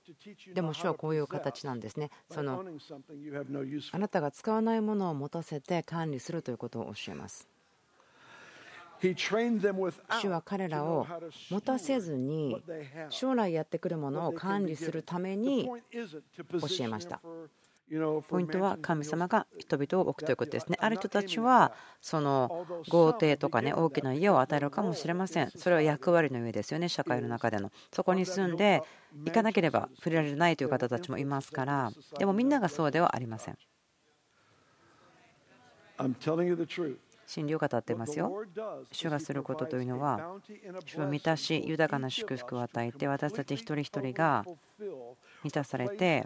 [0.55, 1.97] でも主はこういう形なんです。
[1.99, 2.11] ね。
[2.31, 2.64] その
[3.93, 7.47] あなたが使わないものを持たせて管理するということを教えます。
[9.01, 11.07] 主は彼らを
[11.51, 12.61] 持たせずに
[13.11, 17.21] 将来やってくるものを管理するために教えました。
[18.29, 20.77] ポイントは神様が人々を置くということですね。
[20.79, 25.51] ある人たちはその豪邸とかね大きな家を与えるかもしれません。
[25.51, 27.73] それは役割の上ですよね、社会の中での。
[27.91, 28.83] そこに住んで
[29.25, 33.57] 行かなければ触れられないという方たちもいますから、でもみんながそうではありません。
[37.29, 38.43] 真理を語ってますよ。
[38.91, 40.41] 主がすることというのは、
[40.87, 44.47] 主は満たし、豊かな祝福を与えて、私たち一人一人が
[45.45, 46.25] 満たされて、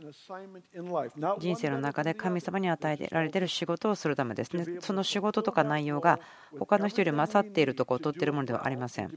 [1.41, 4.65] 人生の中で神様に与えられている仕事をするためですね。
[4.79, 6.21] その仕事とか内容が
[6.57, 9.11] 他の人より勝っているとこを取っているものではありません。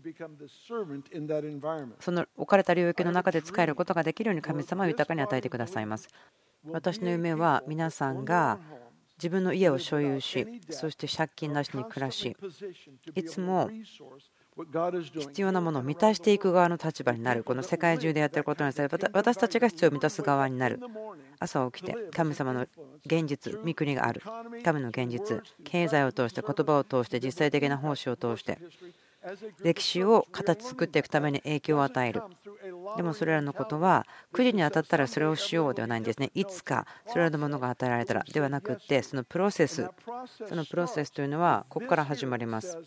[1.99, 6.07] その置かれた領域の中で使えることができるように神様は豊かに与えてくださいます。
[6.67, 8.59] 私の夢は皆さんが
[9.17, 12.35] 自分の家を所有し、そして借金なしに暮らし、
[13.15, 13.69] いつも
[15.13, 20.79] 必要なものを満たしていく側の立場になる、この世界中でやっていることなんですが、私たちが必要を満たす側になる、
[21.39, 22.65] 朝起きて神様の
[23.05, 24.21] 現実、御国がある、
[24.63, 28.59] 神の現実、経済を通して、言葉を通して、実際的な奉仕を通して、
[29.63, 32.21] 歴史を形作っていくために影響を与える。
[32.97, 36.31] でもそれらのことは、9時に当たったらそれをしようではないんですね。
[36.33, 39.89] いつかそれらのものが与えられたらではなくって、そのプロセス、
[40.47, 42.77] そのプロセスというのは、ここから始まります。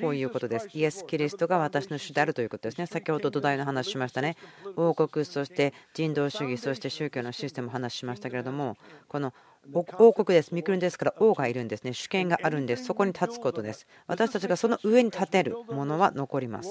[0.00, 0.68] こういうことです。
[0.74, 2.86] イエス・キリストが私の主であるということですね。
[2.86, 4.36] 先ほど土台の話しましたね。
[4.76, 8.76] 王国、そして人道主義、そして宗教のシステムを話しましたけれども、
[9.08, 9.32] この
[9.72, 13.86] 王国です、御国ですから王がいるんですね、主権があるんです、そこに立つことです。
[14.06, 16.70] 私たちがその上に立てるものは残ります。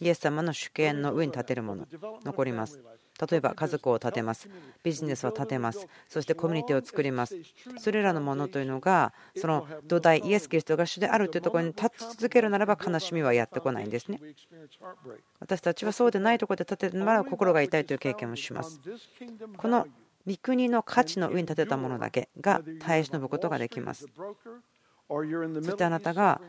[0.00, 1.86] イエス様の主権の上に立てるもの、
[2.24, 2.80] 残ります。
[3.28, 4.48] 例えば家族を建てます。
[4.82, 5.86] ビジネスを建てます。
[6.08, 7.36] そしてコミュニティを作ります。
[7.78, 14.20] それらのものというのがその土台イエス・キリストが主であるというところに立ち続けるならば悲しみはやってこないんですね。
[15.40, 18.80] 私たちはそうでないところで建てるなら心が痛いという経験をします。
[19.56, 19.86] この
[20.26, 24.06] 御国の価値の上に建てたものだけが耐え忍ぶことができます。
[25.62, 26.40] そしてあなたが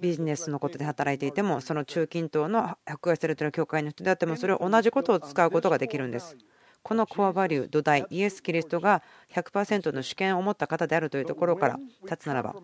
[0.00, 6.36] ビジネスのことで働いていてもその中近東の迫害されている教会の人であってもそれを同じことを使うことができるんです
[6.82, 12.54] このコアバリュー土台イエス・キリストが100%の主権を持った方であるというところから立つならば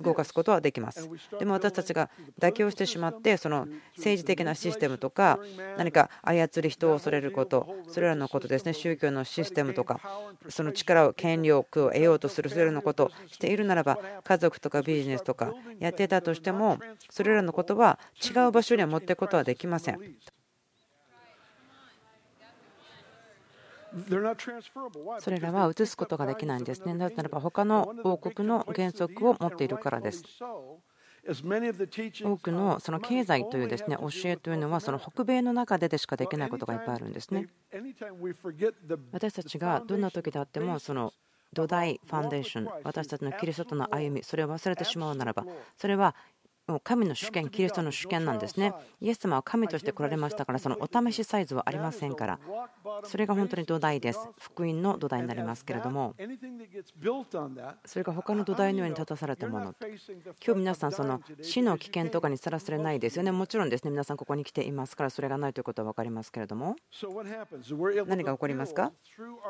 [0.00, 1.10] 動かすことはできます。
[1.38, 2.08] でも私たちが
[2.38, 5.38] 妥協してしまってその政治的なシステムとか
[5.76, 10.00] 何か操り人を恐れることそれらのことですね宗教のシステムとか
[10.48, 16.78] その力を権力を得ようとするそれらのことをしているならば家族とかビジネスとかやってたとしても
[17.10, 19.98] それらのことは違う場所には持っていくことはできません。
[25.20, 26.94] それらは移すことができないんですね。
[26.94, 30.22] なぜならば他の王国の原則を持っているからです。
[32.22, 37.48] 多くのその経済というですね教えというのはその北米の中ででしかできないことがいっぱいあるんですね。
[39.12, 41.12] 私たちがどんな時であってもその
[41.54, 45.46] 土台ファンデーション私たちのキリストとの歩みそれを忘れてしまうならば
[45.78, 46.14] それは
[46.82, 48.72] 神の主権、キリストの主権なんですね。
[49.00, 52.40] イエス様は神として来られましたから、そのお試しサイズはありませんから、
[53.04, 54.20] それが本当に土台です。
[54.38, 56.14] 福音の土台になりますけれども、
[57.84, 59.74] それが他の土台のように立たされたもの。
[60.44, 63.30] 今日皆さん、その死の危険とかにさらされないですよね。
[63.30, 66.76] もちろんですね、皆さんここに来ていますから、それがないということは分かりますけれども、
[68.06, 68.90] 何が起こりますか？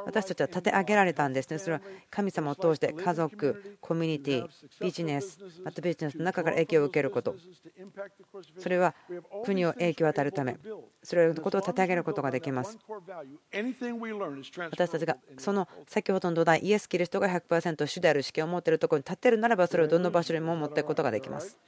[0.05, 1.59] 私たちは立て上げられたんですね。
[1.59, 4.49] それは神様を通して家族、コミュニティ、
[4.81, 7.37] ビジネス、またビジネスの中から影響を受けるること。
[8.59, 8.95] それは
[9.45, 10.57] 国を影響を与えるため。
[11.03, 12.79] それのことを立て上げることができます。
[14.71, 21.59] 私たちがその先ほどの土台イエス・キリストが100%主である主権を持っているところに立っているならばそれをどの場所にも持っていくことができます。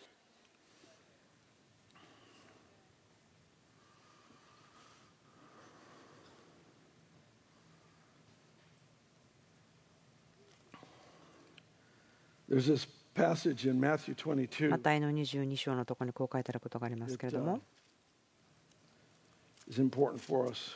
[14.68, 17.60] マタイの22章のところにこう書いてあることがありますけれども、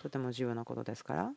[0.03, 1.33] とても重要なことですから。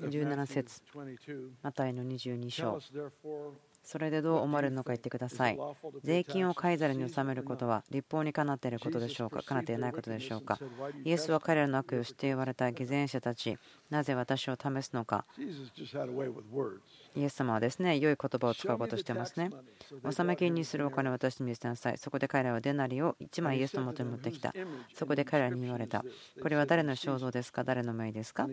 [0.00, 0.82] 17節。
[1.62, 2.78] マタイの22章
[3.84, 5.58] それでどう思われるのか言ってください。
[6.02, 10.58] 税金をカイザルに納めることは立法にかなっていることでしょうか、かなっていないことでしょうか？
[11.04, 13.58] イエスは彼らの悪意を知って言われた偽善者たち、
[13.90, 15.24] なぜ私を試すのか？
[17.14, 19.50] イエス様はですね、良い言葉を使うことをしてますね。
[20.02, 21.98] 納め金にするお金を私に見せなさい。
[21.98, 24.54] そこで彼らはデナリを1枚イエスのもとに持ってきた。
[24.94, 26.04] そこで彼らに言われた。
[26.40, 27.64] これは誰の肖像ですか？
[27.64, 28.48] 誰の名ですか？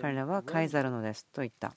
[0.00, 1.72] 彼らはカイザルのですと言った。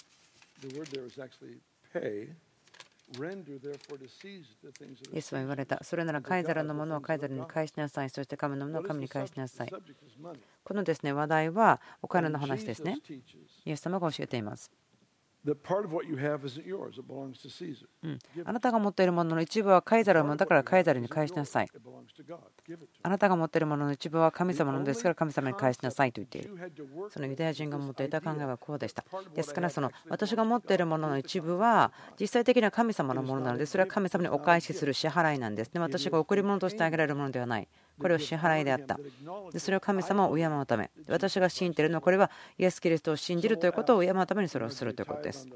[5.13, 5.83] イエスは言われた。
[5.83, 8.09] それならカイザルのものをカイザルに返しなさい。
[8.09, 9.73] そして神のものを神に返しなさい。
[10.63, 12.97] このですね話題はお金の話ですね。
[13.65, 14.71] イエス様が教えています。
[18.45, 21.69] あなたが持っているものの一部はカイザルのものだからカイザルに返しなさい。
[23.01, 26.71] あなたが持っているものの一部は神様のものですから神様に返しなさいと言っている。
[27.09, 29.03] そのユダヤ人が持っていた考えはこうでした。
[29.35, 35.81] ですからその私が持っているものの一部は実際的には神様のものなのでそれは神様にお返しする支払いなんですね。
[35.81, 37.67] 私が贈り物としてあげられるものではない。
[37.99, 38.99] これを支払いであった。
[39.51, 45.47] でそれを神様を敬うため、私が信じているのは、これはイエス・キリストを信じるということを敬うためにそれをするということです。
[45.47, 45.53] 例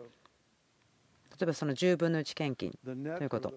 [1.44, 3.54] えばその10分の1献金ということ。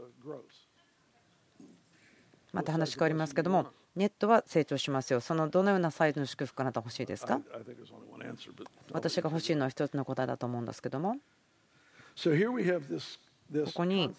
[2.53, 5.21] また話変わりますけども、ネットは成長しますよ。
[5.21, 7.41] そのどのようなサイズの祝福あなた欲しいですか？
[8.93, 11.17] 私が欲しいのは一つの答えだと思うんですけども。
[13.53, 14.15] ここに考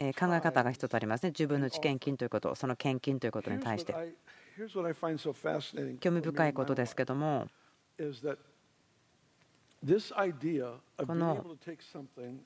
[0.00, 1.30] え方が一つありますね。
[1.30, 3.94] 自分の知見金ということ、その献金ということに対して。
[6.00, 7.48] 興味深いことですけども、
[11.06, 11.44] この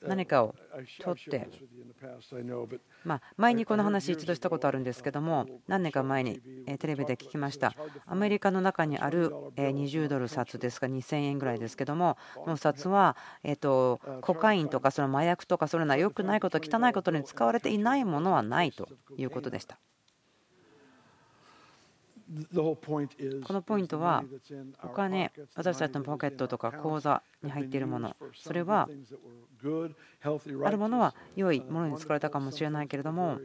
[0.07, 0.55] 何かを
[0.99, 1.47] 取って、
[3.03, 6.39] ま前にこの話一度したことあるんですけども何年か前に
[6.79, 7.75] テレビで聞きました
[8.07, 19.77] アメリカの中にある20ドル札ですか2000円ぐらいですけどもこの札はえとコカインとかその麻薬とかそれな良くないこと汚いことに使われていないものはないということでした。
[23.45, 24.23] このポイントは
[24.83, 28.15] お金私たちのポケットとか口座に入っているもの。
[28.35, 28.89] それは
[30.65, 33.39] あるものは良いものに作られたかもしれないけれども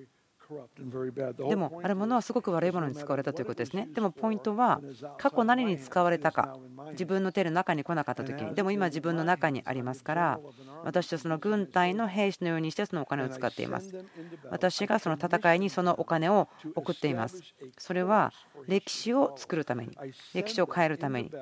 [1.49, 3.89] でもあるものはすごく悪いものに使われたということですね。
[3.95, 4.81] でもポイントは
[5.19, 6.57] 過去何に使われたか。
[6.93, 8.43] 自分の手の中に来なかった時。
[8.43, 10.41] にでも今自分の中にありますから
[10.85, 14.05] 私はその軍隊の兵士のようにしてそのお金を使っています。
[14.51, 17.43] 私がその戦いにそのお金を送っています。
[17.79, 18.33] それは
[18.67, 19.97] 歴史を作るために
[20.35, 21.33] 歴史を変えるために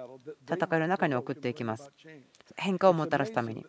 [0.50, 1.90] 戦いの中に送っていきます。
[2.56, 3.64] 変化をもたらすために。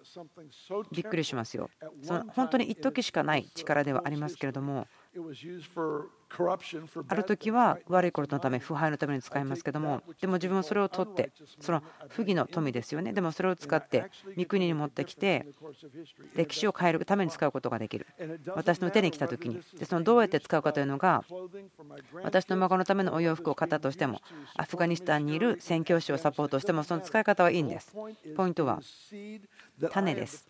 [0.91, 1.69] びっくりしますよ。
[2.01, 4.87] その本当に一時しかない力ではありますけれども
[7.07, 13.11] ある時は悪いことのため腐敗のために使いますけどもでも自分はそれを取ってその不義の富ですよね。
[13.11, 15.45] でもそれを使って三国に持ってきて
[16.35, 18.07] 歴史を変えるために使うことができる。
[18.55, 19.61] 私の手に来た時に。
[19.77, 21.25] でそのどうやって使うかというのが
[22.23, 24.21] 私の孫のためのお洋服を買ったとしても
[24.55, 27.93] アフガニスタンにいる宣教師をサポートしてもその使い方はいいんです
[28.35, 28.79] ポイントは
[29.89, 30.47] 種です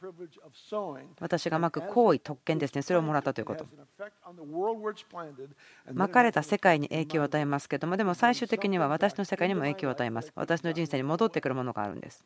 [1.19, 3.65] 私がまく行為特権ですねそれをもらったということ
[5.93, 12.23] まかれた世界に影響を与えますけどもでも最終的には私の世界にも影響を与えます私の人生に戻ってくるものがあるんです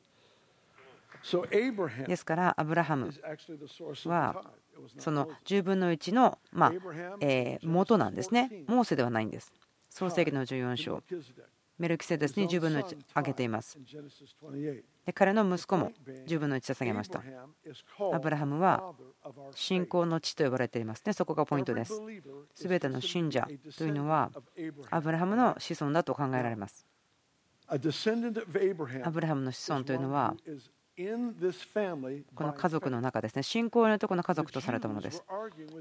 [2.08, 3.12] ですからアブラハム
[4.06, 4.44] は
[5.00, 6.72] その10分の1のま
[7.20, 8.52] え元なんですね。
[8.68, 9.52] モーセではないんです
[9.90, 11.02] 創世記の14章
[11.78, 13.78] メルキセデスに10分の1あげています。
[15.06, 15.92] で彼の息子も
[16.26, 17.22] 10分の1捧げました。
[18.14, 18.94] アブラハムは
[19.54, 21.04] 信仰の地と呼ばれています。
[21.06, 22.00] ねそこがポイントです。
[22.56, 23.48] 全ての信者
[23.78, 24.32] というのは
[24.90, 26.86] アブラハムの子孫だと考えられます。
[29.04, 30.36] アブラハムの子孫というのは
[32.34, 35.24] この家族の中ですね信仰によってこの家族とされたものです。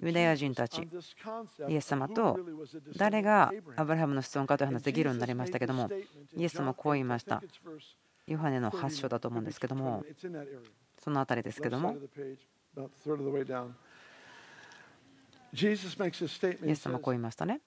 [0.03, 0.89] ユダヤ人たち
[1.69, 2.39] イエス様と
[2.97, 5.89] 誰がアブラハムの子孫かという話で議論になりましたけども
[6.37, 7.43] イエス様はこう言いました。
[8.27, 10.05] ヨハネの8章だと思うんですけども
[10.99, 11.97] その辺りですけども。
[16.67, 17.61] イエス様はこう言いましたね。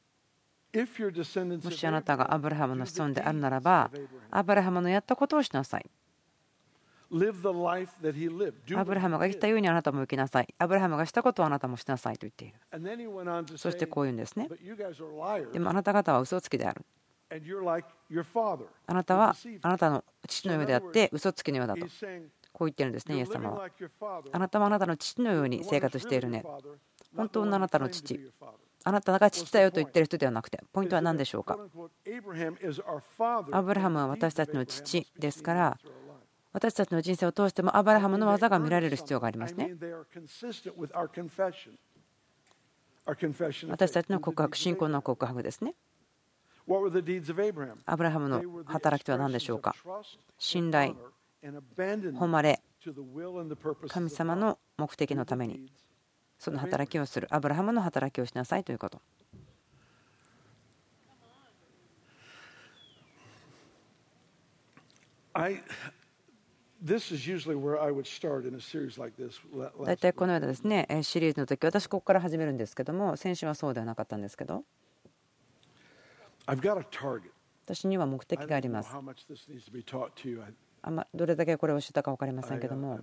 [1.64, 3.90] もしあなたがアブラハムの子孫であるならば
[4.30, 5.90] アブラハムのやったことをしなさい
[8.76, 10.54] アブラハムが生きたようにあなたも生きなさい。
[10.58, 12.56] アブラハムがしたことをあなたもしなさいと言っている。
[13.58, 14.50] そしてこう言うんですね。
[15.54, 16.86] でもあなた方は嘘つきである。
[18.88, 21.86] あなたはあなたの父のようであって嘘つきのようだと。
[22.54, 23.70] こう言ってるんですね、イエス様は。
[24.32, 26.44] あなたはあなたの父のように生活しているね。
[27.16, 28.20] 本当のあなたの父。
[28.84, 31.58] あなたが父だよと言ってる人ではなくて、ポイントは何でしょうか？
[33.52, 35.78] アブラハムは私たちの父ですから、
[36.58, 39.76] 私たちの人生を通してもアブラハムの技が見られる必要がありますね。
[43.70, 45.76] 私たちの告白、信仰の告白ですね。
[47.86, 49.76] アブラハムの働きとは何でしょうか？
[50.40, 50.96] 信頼、
[51.44, 52.60] 誉れ、
[53.88, 55.72] 神様の目的のために
[56.40, 59.00] その働きをする、アブラハムの働きをしなさいということ。
[69.86, 74.64] 大体このようなですねシリーズの時私ここから始めるんですけども先週はそうではなかったんですけど。
[77.66, 78.96] 私には目的があります。
[80.82, 83.00] あまどれだけこれを知ったか分かりませんけども。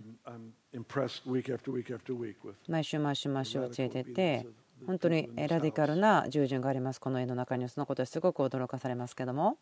[2.69, 4.47] 毎週毎週毎週教えてて
[4.87, 7.01] 本当にラディカルな従順があります。
[7.01, 9.59] この絵の中にはそのことですごく驚かされますけども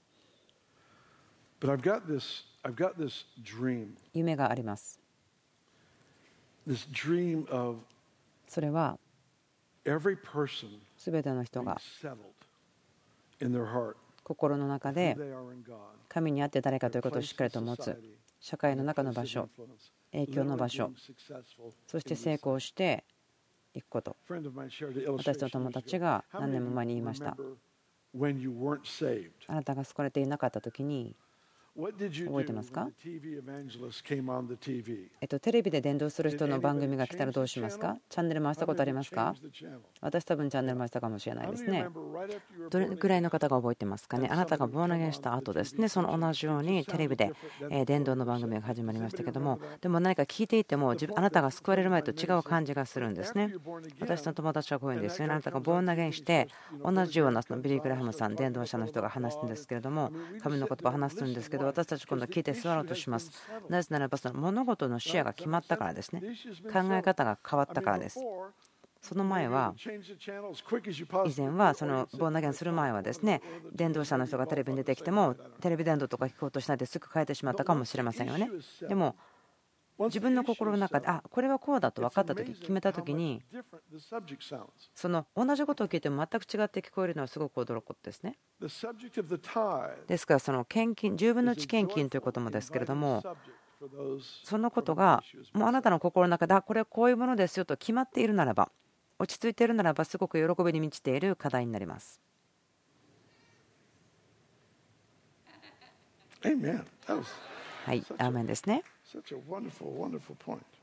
[4.15, 5.01] 夢があります。
[8.49, 8.99] それは、
[10.97, 11.81] すべての人が
[14.23, 15.17] 心の中で
[16.09, 18.01] 神にあって誰かということをしっかりと持つ
[18.39, 19.49] 社会の中の場所
[20.13, 20.93] 影響の場所。
[21.89, 23.03] そして成功して
[23.75, 24.17] いくこと。
[24.29, 27.37] 私の友達が何年も前に言いました。
[29.49, 31.17] あなたが救われていなかった時に
[31.75, 32.87] 覚えてますか？
[35.21, 37.97] えっと、テレビで伝道する人の番組が来たらどうしますか？
[38.11, 39.35] チャンネル回したことありますか？
[40.03, 41.87] 私多分チャンネル回したかもしれないですね。
[42.71, 44.29] どれぐらいの方が覚えてますかね？
[44.31, 47.33] あなたがボーナゲンした後ですね、その同じようにテレビで
[47.87, 53.55] 伝道の番組が始まりましたけども、でも何か聞いていてもあなたが救われる前と違う感じがするんですね。
[53.99, 55.33] 私の友達はこういうんですよね。
[55.33, 56.49] あなたがボーナゲンして
[56.85, 60.13] 同じようなそのビリー・グラハムさん、伝道者の人が話すんですけれども、
[60.43, 63.31] 神の言葉を話すんですけどど私たち今度聞いて座ろうとします。
[63.69, 66.23] なぜならばその物事の視野が決まったからですね。
[66.73, 68.21] 考え方が変わったからです。
[69.01, 69.75] その前は
[71.27, 73.43] 以前はそのボーナゲンする前はですね
[73.75, 78.49] 伝道者の人がテレビに出てきてもテレビ伝道とか聞こうとしないですぐ変えてしまったかもしれませんよね。
[78.89, 79.17] でも
[80.07, 83.43] 自分の心の中であこれはこうだと分かった時決めた時に
[84.95, 88.39] その同じことを聞いても全く違って聞こえるのはすごく驚くことですね
[90.07, 93.23] ですからその献金10分の1献金ということもですけれども
[94.45, 95.23] そのことが
[95.53, 98.71] もうあなたの心の中でこれはこういうものですよと決まっているならば
[99.19, 102.21] 落ち着いているならばすごく喜びに満ちている課題になります。
[107.85, 108.83] はい、アーメンですね。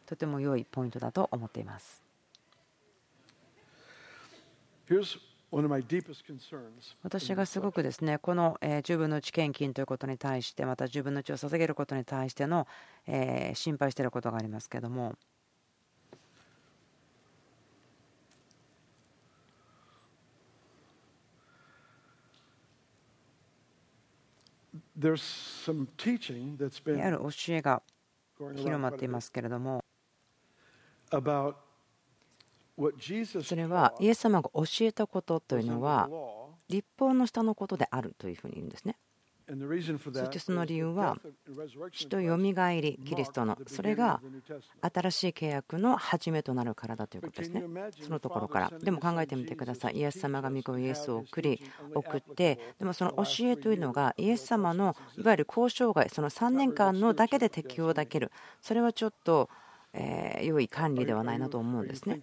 [0.06, 2.04] とても良いポイントだと思っています。
[7.04, 12.68] 私がすごくですねこの10分の1献金ということに対してまた10分の1を捧げることに対しての
[13.54, 15.16] 心配していることがありますけれども。
[27.02, 27.82] ある教えが
[28.56, 29.84] 広まっていますけれども
[33.44, 36.10] それはイエス様が教えたことというのは
[36.70, 38.96] 立法の下のことであるというふうに言うんですね。
[39.50, 41.18] そしてその理由は
[41.92, 43.58] 死とよみがえりキリストの。
[43.66, 44.22] それが
[44.82, 47.64] 新しい契約の始めとなるからだということですね。
[48.02, 48.72] そのところから。
[48.80, 49.98] でも考えてみてください。
[49.98, 51.62] イエス様が御子イエスを送り
[51.96, 58.32] 送ってでもその教えというのがイエス様のいわゆる交渉外その3年間のだけで適用できる。
[58.62, 59.50] それはちょっと
[59.94, 62.22] え良い管理ではないなと思うんですね。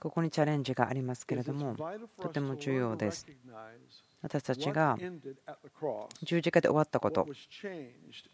[0.00, 1.76] ここにチャレンジがありますけれども
[2.20, 3.26] とても重要です
[4.22, 4.96] 私たちが
[6.22, 7.26] 十字架で終わったこと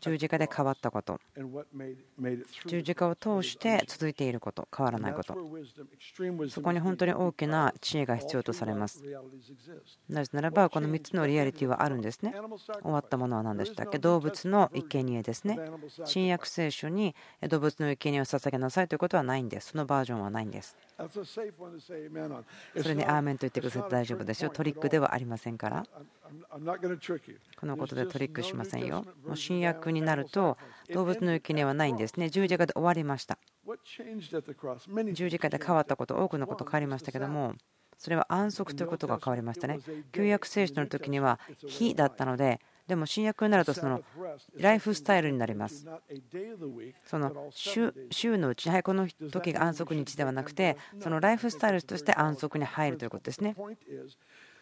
[0.01, 1.21] 十字架で変わったこと
[2.67, 5.35] 十字架を通して続いていること変わらないこと。
[6.49, 9.03] そこに本当に大きな知恵が必要とされます。
[10.09, 12.35] なぜならばこの3つのリアリティはあるんですね。
[12.83, 13.99] 終わったものは何でしたっけ？
[13.99, 15.59] 動物の生贄ですね。
[16.05, 17.15] 新約聖書に
[17.49, 19.71] 動物の生贄を捧げなさいということはないんです。
[19.71, 20.77] そのバージョンはないんです。
[20.99, 24.51] それにアーメンと言ってくださって大丈夫ですよ。
[24.51, 25.78] トリックではありませんから
[27.57, 29.05] このことでトリックしませんよ。
[29.27, 30.57] もう新約になると
[30.93, 32.29] 動物の生贄はないんですね。
[32.29, 33.39] 十字架で終わりました。
[35.13, 37.55] 十字架で変わったこと、多くのこと変わりましたけども、
[37.99, 39.81] それは安息ということが変わりましたね。
[40.13, 44.03] 旧約聖書の時には火だったので、でも新約になるとその
[44.57, 45.87] ライフスタイルになります。
[47.05, 47.93] その週
[48.39, 53.55] のうち、はい、この時が安息日ではなくて、そのライフスタイルとして安息に入るということですね。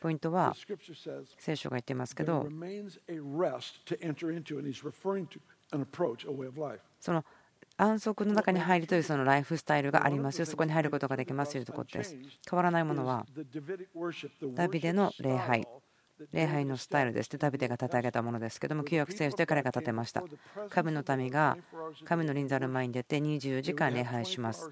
[0.00, 0.54] ポイントは
[1.38, 2.46] 聖書が言っていますけど
[7.00, 7.24] その
[7.78, 10.46] 安息の中に入るというそのライフスタイルがありますよ。
[10.46, 12.16] そこに入ることができますよということです。
[12.48, 13.26] 変わらないものは
[14.54, 15.66] ダビデの礼拝
[16.32, 17.30] 礼拝のスタイルです。
[17.30, 20.24] でダビデが立て上げたものですけども旧約聖書で彼が立てました。
[20.70, 21.58] 神の民が
[22.04, 24.70] 神の臨在の前に出て24時間礼拝します。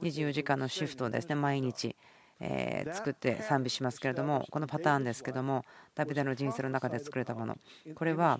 [0.00, 1.34] 24時間のシフトですね。
[1.34, 1.94] 毎日
[2.40, 5.64] え作って賛美しますけれどもこのパターンですけども
[5.94, 7.56] ダビデの人生の中で作れたもの。
[7.94, 8.38] これは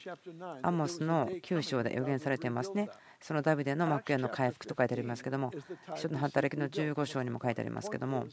[0.62, 2.88] アモスの9章で予言されていますね。
[3.20, 5.50] そのダビデの幕屋の回復と書いてありますけども
[5.96, 8.26] 人の働きの15章にも書いてありますけども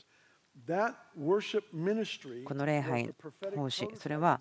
[2.45, 3.13] この礼拝
[3.55, 4.39] 奉仕それは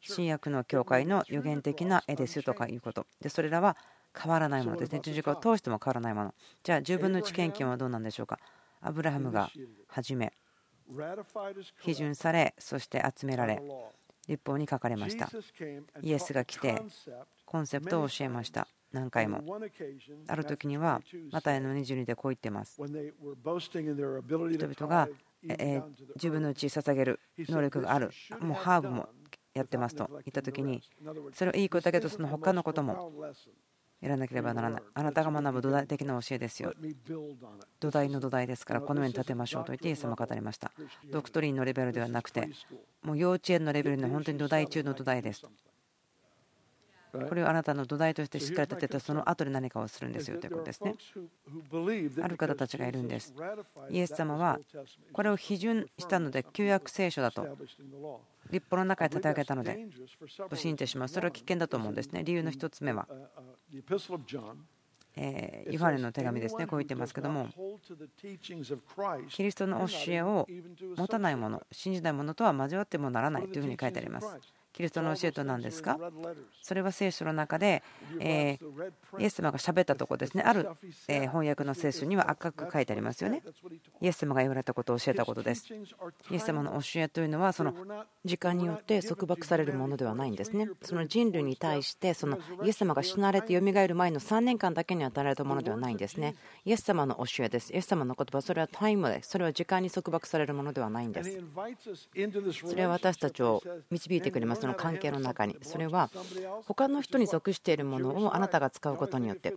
[0.00, 3.06] 新約の教会の予言的な絵ですとかいうこと。
[3.20, 3.76] でそれらは
[4.16, 5.00] 変わらないものですね。
[5.02, 6.34] 十字架を通しても変わらないもの。
[6.62, 8.38] じゃあ10分の1献金はどうなんでしょうか。
[8.80, 9.50] アブラハムが
[9.88, 10.32] 始め
[11.82, 13.62] 批准されそして集められ
[14.28, 15.30] 立法に書かれました。
[16.02, 16.80] イエスが来て
[17.44, 18.66] コンセプトを教えました。
[18.92, 19.42] 何回も。
[20.28, 22.76] ある時にはマタイの22でこう言ってます。
[22.76, 25.08] 人々が
[26.14, 28.10] 自分のうち捧げる能力がある
[28.40, 29.08] もうハーブも
[29.52, 30.82] やってますと言った時に
[31.32, 33.12] それはいいことだけどその他のことも
[34.04, 34.82] やらなければならない。
[34.92, 36.74] あなたが学ぶ土台的な教えですよ。
[37.80, 40.70] 土台の土台ですから、このように立てましょうと言ってイエス様は語りました。
[41.10, 42.50] ドクトリンのレベルではなくて、
[43.02, 45.42] もう幼稚園のレベルの本当に土台中の土台です。
[47.28, 50.94] これをあなたの土台としてしっかり立てて、その後で何かをするんですよということですね。
[52.22, 53.34] ある方たちがいるんです。
[53.90, 54.58] イエス様は
[55.12, 57.56] これを批准したので、旧約聖書だと
[58.50, 59.86] 立法の中で立て上げたので
[60.48, 61.08] と信じてしまう。
[61.08, 62.24] それは危険だと思うんですね。
[62.24, 63.08] 理由の1つ目は
[65.16, 66.66] えヨハネの手紙ですね。
[66.66, 67.48] こう言ってますけども
[69.28, 70.46] キリストの教えを
[70.96, 74.26] 持たない者信じない者とは交わってもならないというふうに書いてあります
[74.74, 75.98] キリストの教えと何ですか？
[76.60, 77.84] それは聖書の中で、
[78.18, 78.58] え
[79.18, 80.42] イエス様が喋ったところですね。
[80.42, 80.68] ある、
[81.06, 83.40] え翻訳の聖書には赤く書いてありますよね。
[84.00, 85.72] イエス様が言われたことを教えたことです。
[85.72, 87.72] イエス様の教えというのは、その
[88.24, 90.68] 時間によって束縛されるものではないんですね。
[90.82, 96.34] その人類に対して、そのイエス様が死なれてよみがえる前の3年間だけに与えられたものではないんですね。
[96.64, 97.72] イエス様の教えです。
[97.72, 99.30] イエス様の言葉、それはタイムです。
[99.30, 101.38] それは時間に束縛されるものではないんです。
[102.66, 103.62] それは私たちを
[103.92, 104.63] 導いてくれます。
[104.64, 106.08] その関係の中にそれは
[106.66, 109.54] 他の人に属しているものをあなたが使うことによって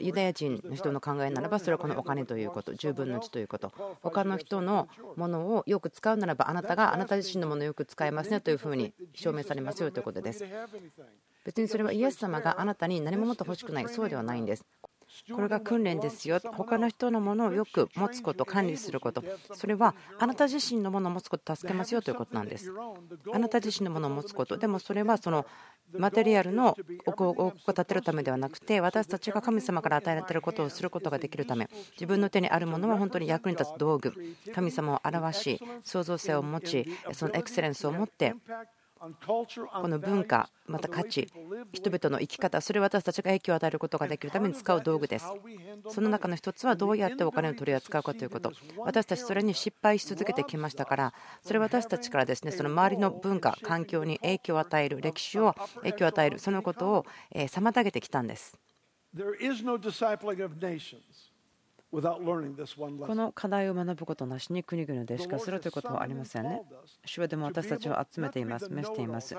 [0.00, 3.70] ユダヤ人の人の考えならばそれはこのお金ということ10分の1ということ。
[4.00, 10.46] 他の人のものをよく使うならばあなたがあなた自身のものをよく使えますねというふうに証明されますよということです。
[11.44, 14.64] 別にそれはイエス様があなたに何ももっと欲しくないそうではないんです。
[15.32, 16.40] これが訓練ですよ。
[16.56, 19.22] 他の人のものをよく持つこと管理すること。
[19.54, 22.72] それはあなた自身のものを持つこと助けますよということなんです。
[23.32, 24.56] あなた自身のものを持つこと。
[24.56, 25.46] でもそれはその
[25.92, 31.68] マテリアルの王国を立てるためではなくて私たちが神様から与えられていることをすることができるため。
[31.92, 34.14] 自分の手にあるものは本当に役に立つ道具。
[34.54, 38.34] 神様を表し創造性を持ちそのエクセレンスを持って
[38.98, 41.28] この文化、また価値、
[41.72, 45.26] 人々の生き方、それを私たちが影響を与えることができるために使う道具です。
[45.88, 48.52] その中の一つはどうやってお金を取り扱うかということ。
[48.78, 58.58] 私たちそれに失敗し続けてきましたから、それは私たちからですね、その周りの文化、環境に影響を与える、歴史を影響を与える、そのことを妨げてきたんです。
[61.90, 66.62] この課題を学ぶことなしに国々でしかするということはありませんね。
[67.06, 69.34] 主はでも私たちを集めています、召しています。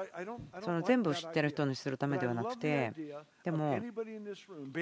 [0.61, 2.91] その全部を知っている人にするためではなくて、
[3.43, 3.83] でも、こ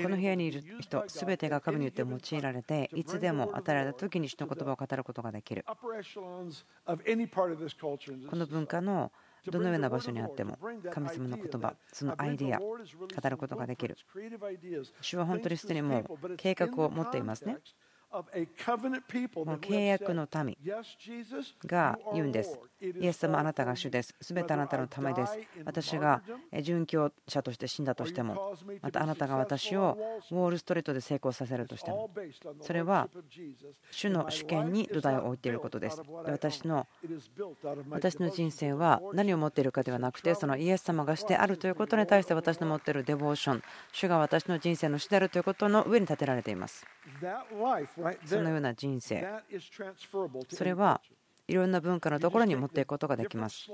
[0.10, 5.66] の部屋にいる人、すべてが神によって用いられて、いつでも与えられた時に主の言葉を語ることができる。
[5.68, 5.76] こ
[8.36, 9.12] の文化の
[9.52, 10.58] どのような場所にあっても
[10.92, 13.96] 神様の言葉そのアイディア語ることができる。
[15.02, 17.58] 主は本当にすでにもう計画を持っていますね
[19.58, 20.58] 契約の民
[21.66, 22.60] が言うんです。
[22.82, 24.16] イエス様、あなたが主です。
[24.22, 25.38] すべてあなたのためです。
[25.66, 26.22] 私が
[26.54, 29.98] 殉教者として死んだとしても、またあなたが私を
[30.32, 32.10] ウォールストリートで成功させるとしても、
[32.62, 33.10] それは
[33.92, 36.02] 主の主権に土台を置いていることです。
[36.26, 36.88] 私の
[37.90, 46.86] 私の人生は何を持っているかではなくて、そのイエス様がしてあるということに対して私の持っているデボーション、主が私の人生の主であるということの上に立てられています。
[48.26, 49.26] そのような人生
[50.50, 51.02] それは
[51.48, 53.70] いろんな文化のところに持っていくことができます。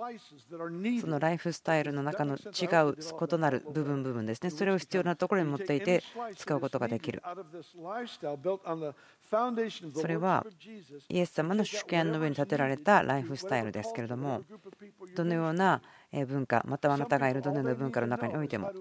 [1.01, 4.51] そのライフスタイルの中の違う異なる部分部分ですね。
[4.51, 6.03] それを必要なところに持っていて
[6.38, 7.24] 使うことができる。
[9.95, 10.45] それは
[11.09, 14.43] イエス様の主権の上に立てられたライフスタイルですけれども、
[15.15, 15.82] どのような
[16.28, 18.72] 文化、またはあなたがいるどのような文化の中においても、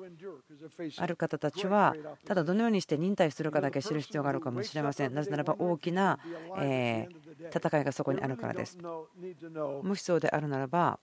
[0.99, 1.95] ある方たちは、
[2.27, 5.15] ただどのようにして忍耐するかだけ知る必要があるかもしれません。
[5.15, 6.19] なぜならば大きな
[6.57, 8.79] 戦いがそこにあるからです。
[8.79, 10.99] もしそうであるならば、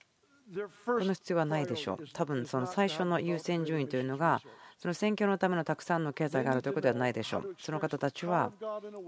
[0.85, 2.07] この必要はないでしょう。
[2.13, 4.41] 多分その最初の優先順位というのが、
[4.77, 7.55] その選挙のためのたくさんの経済があるということではないでしょう。
[7.59, 8.51] その方たちは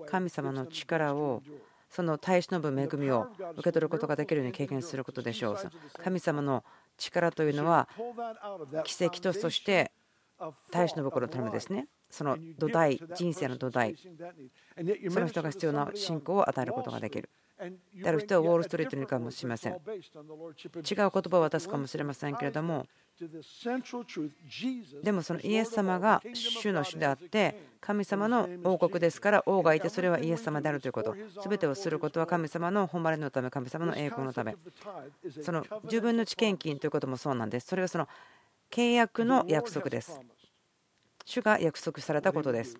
[0.08, 1.42] 神様の力を
[1.90, 5.58] その耐え忍ぶ恵みを受け取ることができるように経験することでしょう。
[6.04, 6.64] 神様の
[6.98, 7.88] 力というのは
[8.84, 9.92] 奇跡とそして
[10.72, 11.88] 耐え忍ぶことのためですね。
[12.10, 17.30] その土台、人生の土台、その人が必要な信仰を与えることができる。
[17.94, 19.74] である人はウォール・ストリートに行くかもしれません。
[19.74, 22.88] 違う言葉を渡すかもしれませんけれども、
[25.04, 34.56] でもそのイエス様が主の主であって、神様の王国ですから王がいてそれはイエス様であるということ、すべてをすることは神様の誉れのため、神様の栄光のため、
[35.44, 37.68] その10分の1献金ということもそうなんです。
[37.68, 38.08] それはその
[38.72, 40.20] 契約の約束です。
[41.26, 42.76] 主が約束されたことです。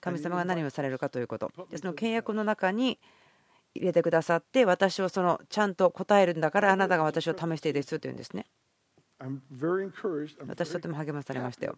[0.00, 1.50] 神様が何をされるかということ。
[1.68, 3.00] でその契約の中に
[3.76, 8.46] 入れてくださって私をそのちゃんと答えるんだからあなたが私を試していいですよというんですね。
[10.46, 11.76] 私とても励まされましたよ。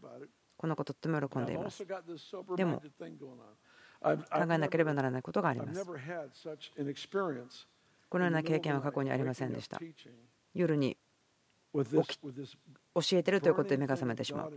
[0.56, 1.86] この子とっても喜んでいます。
[2.56, 2.82] でも
[4.00, 4.16] 考
[4.50, 5.84] えなければならないことがあります。
[8.10, 9.80] このような経験は過去にありませんでした。
[10.54, 10.96] 夜に
[11.72, 11.82] 教
[13.12, 14.52] えてるということで目が覚めてしまう。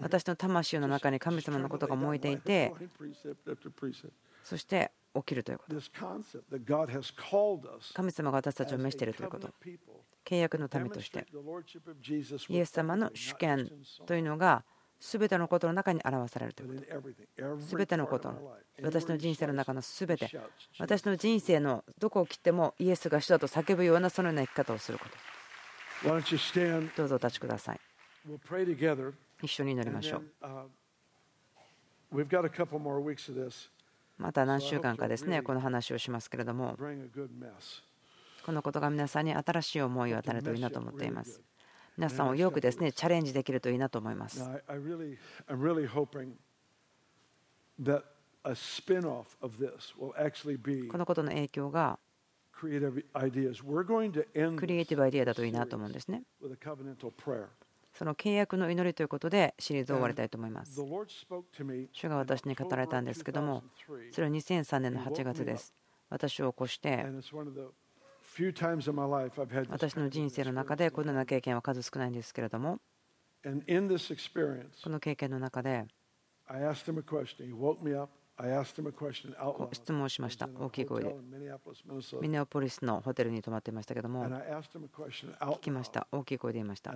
[0.00, 2.74] 私の魂の中に神様のことが燃えていて、
[4.48, 5.76] そして起きるということ。
[7.92, 9.52] 神様が私たちを召しているということ。
[10.24, 11.26] 契約の民として、
[12.48, 13.70] イエス様の主権
[14.06, 14.64] というのが、
[14.98, 16.86] すべてのことの中に表されるというこ
[17.36, 17.60] と。
[17.60, 20.30] すべてのことの、私の人生の中のすべて、
[20.78, 25.04] 私の人生のどこを切ってもイエスが主だと叫ぶようなそのような生き方をするこ
[26.02, 26.08] と。
[26.96, 27.80] どうぞお立ちください。
[29.42, 30.22] 一緒に祈りましょう。
[34.18, 36.76] また何週間かですね、この話をしますけれども、
[38.44, 41.40] このことが皆さんに新しい思いを与えるといいなと思っています。
[41.96, 44.40] 皆さんをよくですね、チャレンジできるといいなと思います。
[50.88, 51.98] このことの影響が
[54.56, 56.22] クリエイティブアイデアだといいなと思うんですね。
[57.98, 60.80] その契約の祈りということでシリーズを終わりたいと思います。
[61.92, 63.64] 主が私に語られたんですけども、
[64.12, 65.74] それは2003年の8月です。
[66.08, 67.04] 私を起こして、
[69.68, 72.78] 私の人生の中でこのような経験は数少ないんですけれども、
[74.84, 75.84] この経験の中で、
[79.72, 81.16] 質問をしました、大きい声で。
[81.32, 86.94] ミネオポリスのホテルに泊まっていましたけども、聞きました、大きい声で言いました。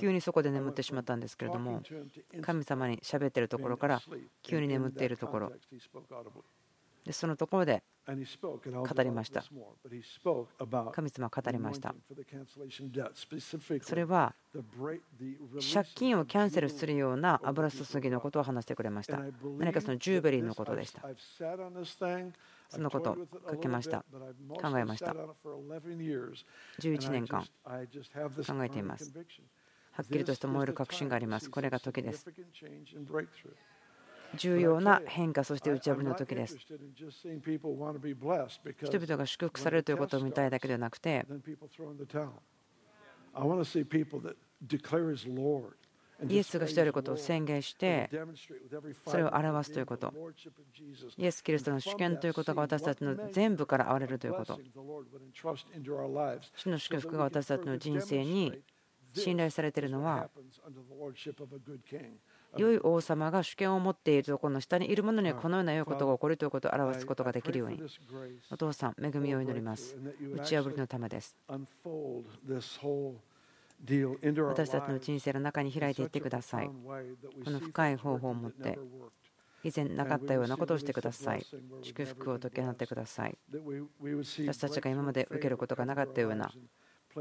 [0.00, 1.82] 急にそこで眠ってしまったんですけれども、
[2.42, 4.02] 神様に喋っているところから
[4.42, 5.52] 急に眠っているところ、
[7.04, 9.44] でそのところで語りました。
[10.92, 11.94] 神様は語りました。
[13.82, 14.34] それは
[15.74, 19.20] 借金をキャンセルするような油注ぎのことを話してくれました。
[19.58, 21.02] 何かそのジューベリーのことでした。
[22.68, 23.16] そのことを
[23.50, 24.04] 書きました。
[24.60, 25.14] 考えました。
[26.80, 29.12] 11年間考えています。
[29.92, 31.48] はっきりとした燃える確信があります。
[31.48, 32.26] これが時です。
[34.36, 36.56] 重要な変化、そして打ち破りの時です。
[36.56, 41.26] 人々が祝福されるということを見たいだけではなくて、
[46.28, 48.08] イエスがしていることを宣言して、
[49.06, 50.12] それを表すということ。
[51.16, 54.60] イエス・キリストの主権ということが私たちの全部から現れるということ。
[56.56, 58.62] 主の祝福が私たちの人生に
[59.12, 60.30] 信頼されているのは、
[62.56, 67.82] 良い王様が主権を持っているところの下にいる者にはこのような良いことが起こるということを表すことができるように。
[68.50, 69.96] お父さん恵みを祈ります。
[70.34, 71.36] 打ち破りのためです。
[74.46, 76.70] 私たちの人生の中に開いていってください。
[77.44, 78.78] この深い方法を持って
[79.62, 81.44] 以前なかったようなことをしてください。
[81.82, 83.36] 祝福を解き放ってください。
[84.00, 86.52] 私たちが今まで受けることがなかったような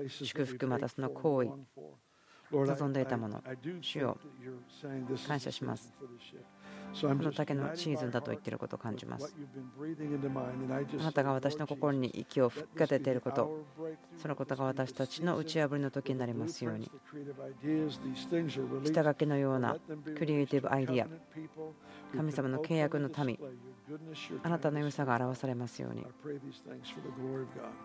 [0.08, 1.50] 祝福またその行為
[2.54, 3.44] 望んでいたもの、
[3.82, 4.18] 主を
[5.28, 5.94] 感謝します。
[7.02, 9.36] この竹のシーズンだと言っていることを感じます。
[11.00, 13.66] あなたが私の心に息を吹きかけていること、
[14.18, 16.92] そのことが私たちの打ち破りの時になりますように。
[18.84, 19.76] 下書きのような
[20.16, 21.08] クリエイティブアイディア、
[22.16, 23.40] 神様の契約の民、
[24.44, 26.06] あなたの良さが表されますように。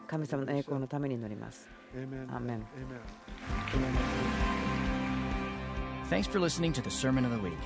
[0.07, 1.67] 神様の栄光のために祈ります。
[2.31, 2.63] アーメン。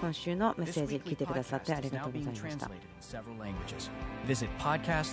[0.01, 2.68] 今週のメッセージ聞いてくださってありがとうございました。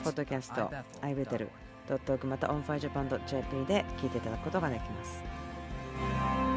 [0.04, 0.72] ポッドキャスト、
[1.02, 1.50] アイベテル、
[1.88, 6.49] ドットオーグまたオンファイアジャパンドット JP で聞いていただくことができます。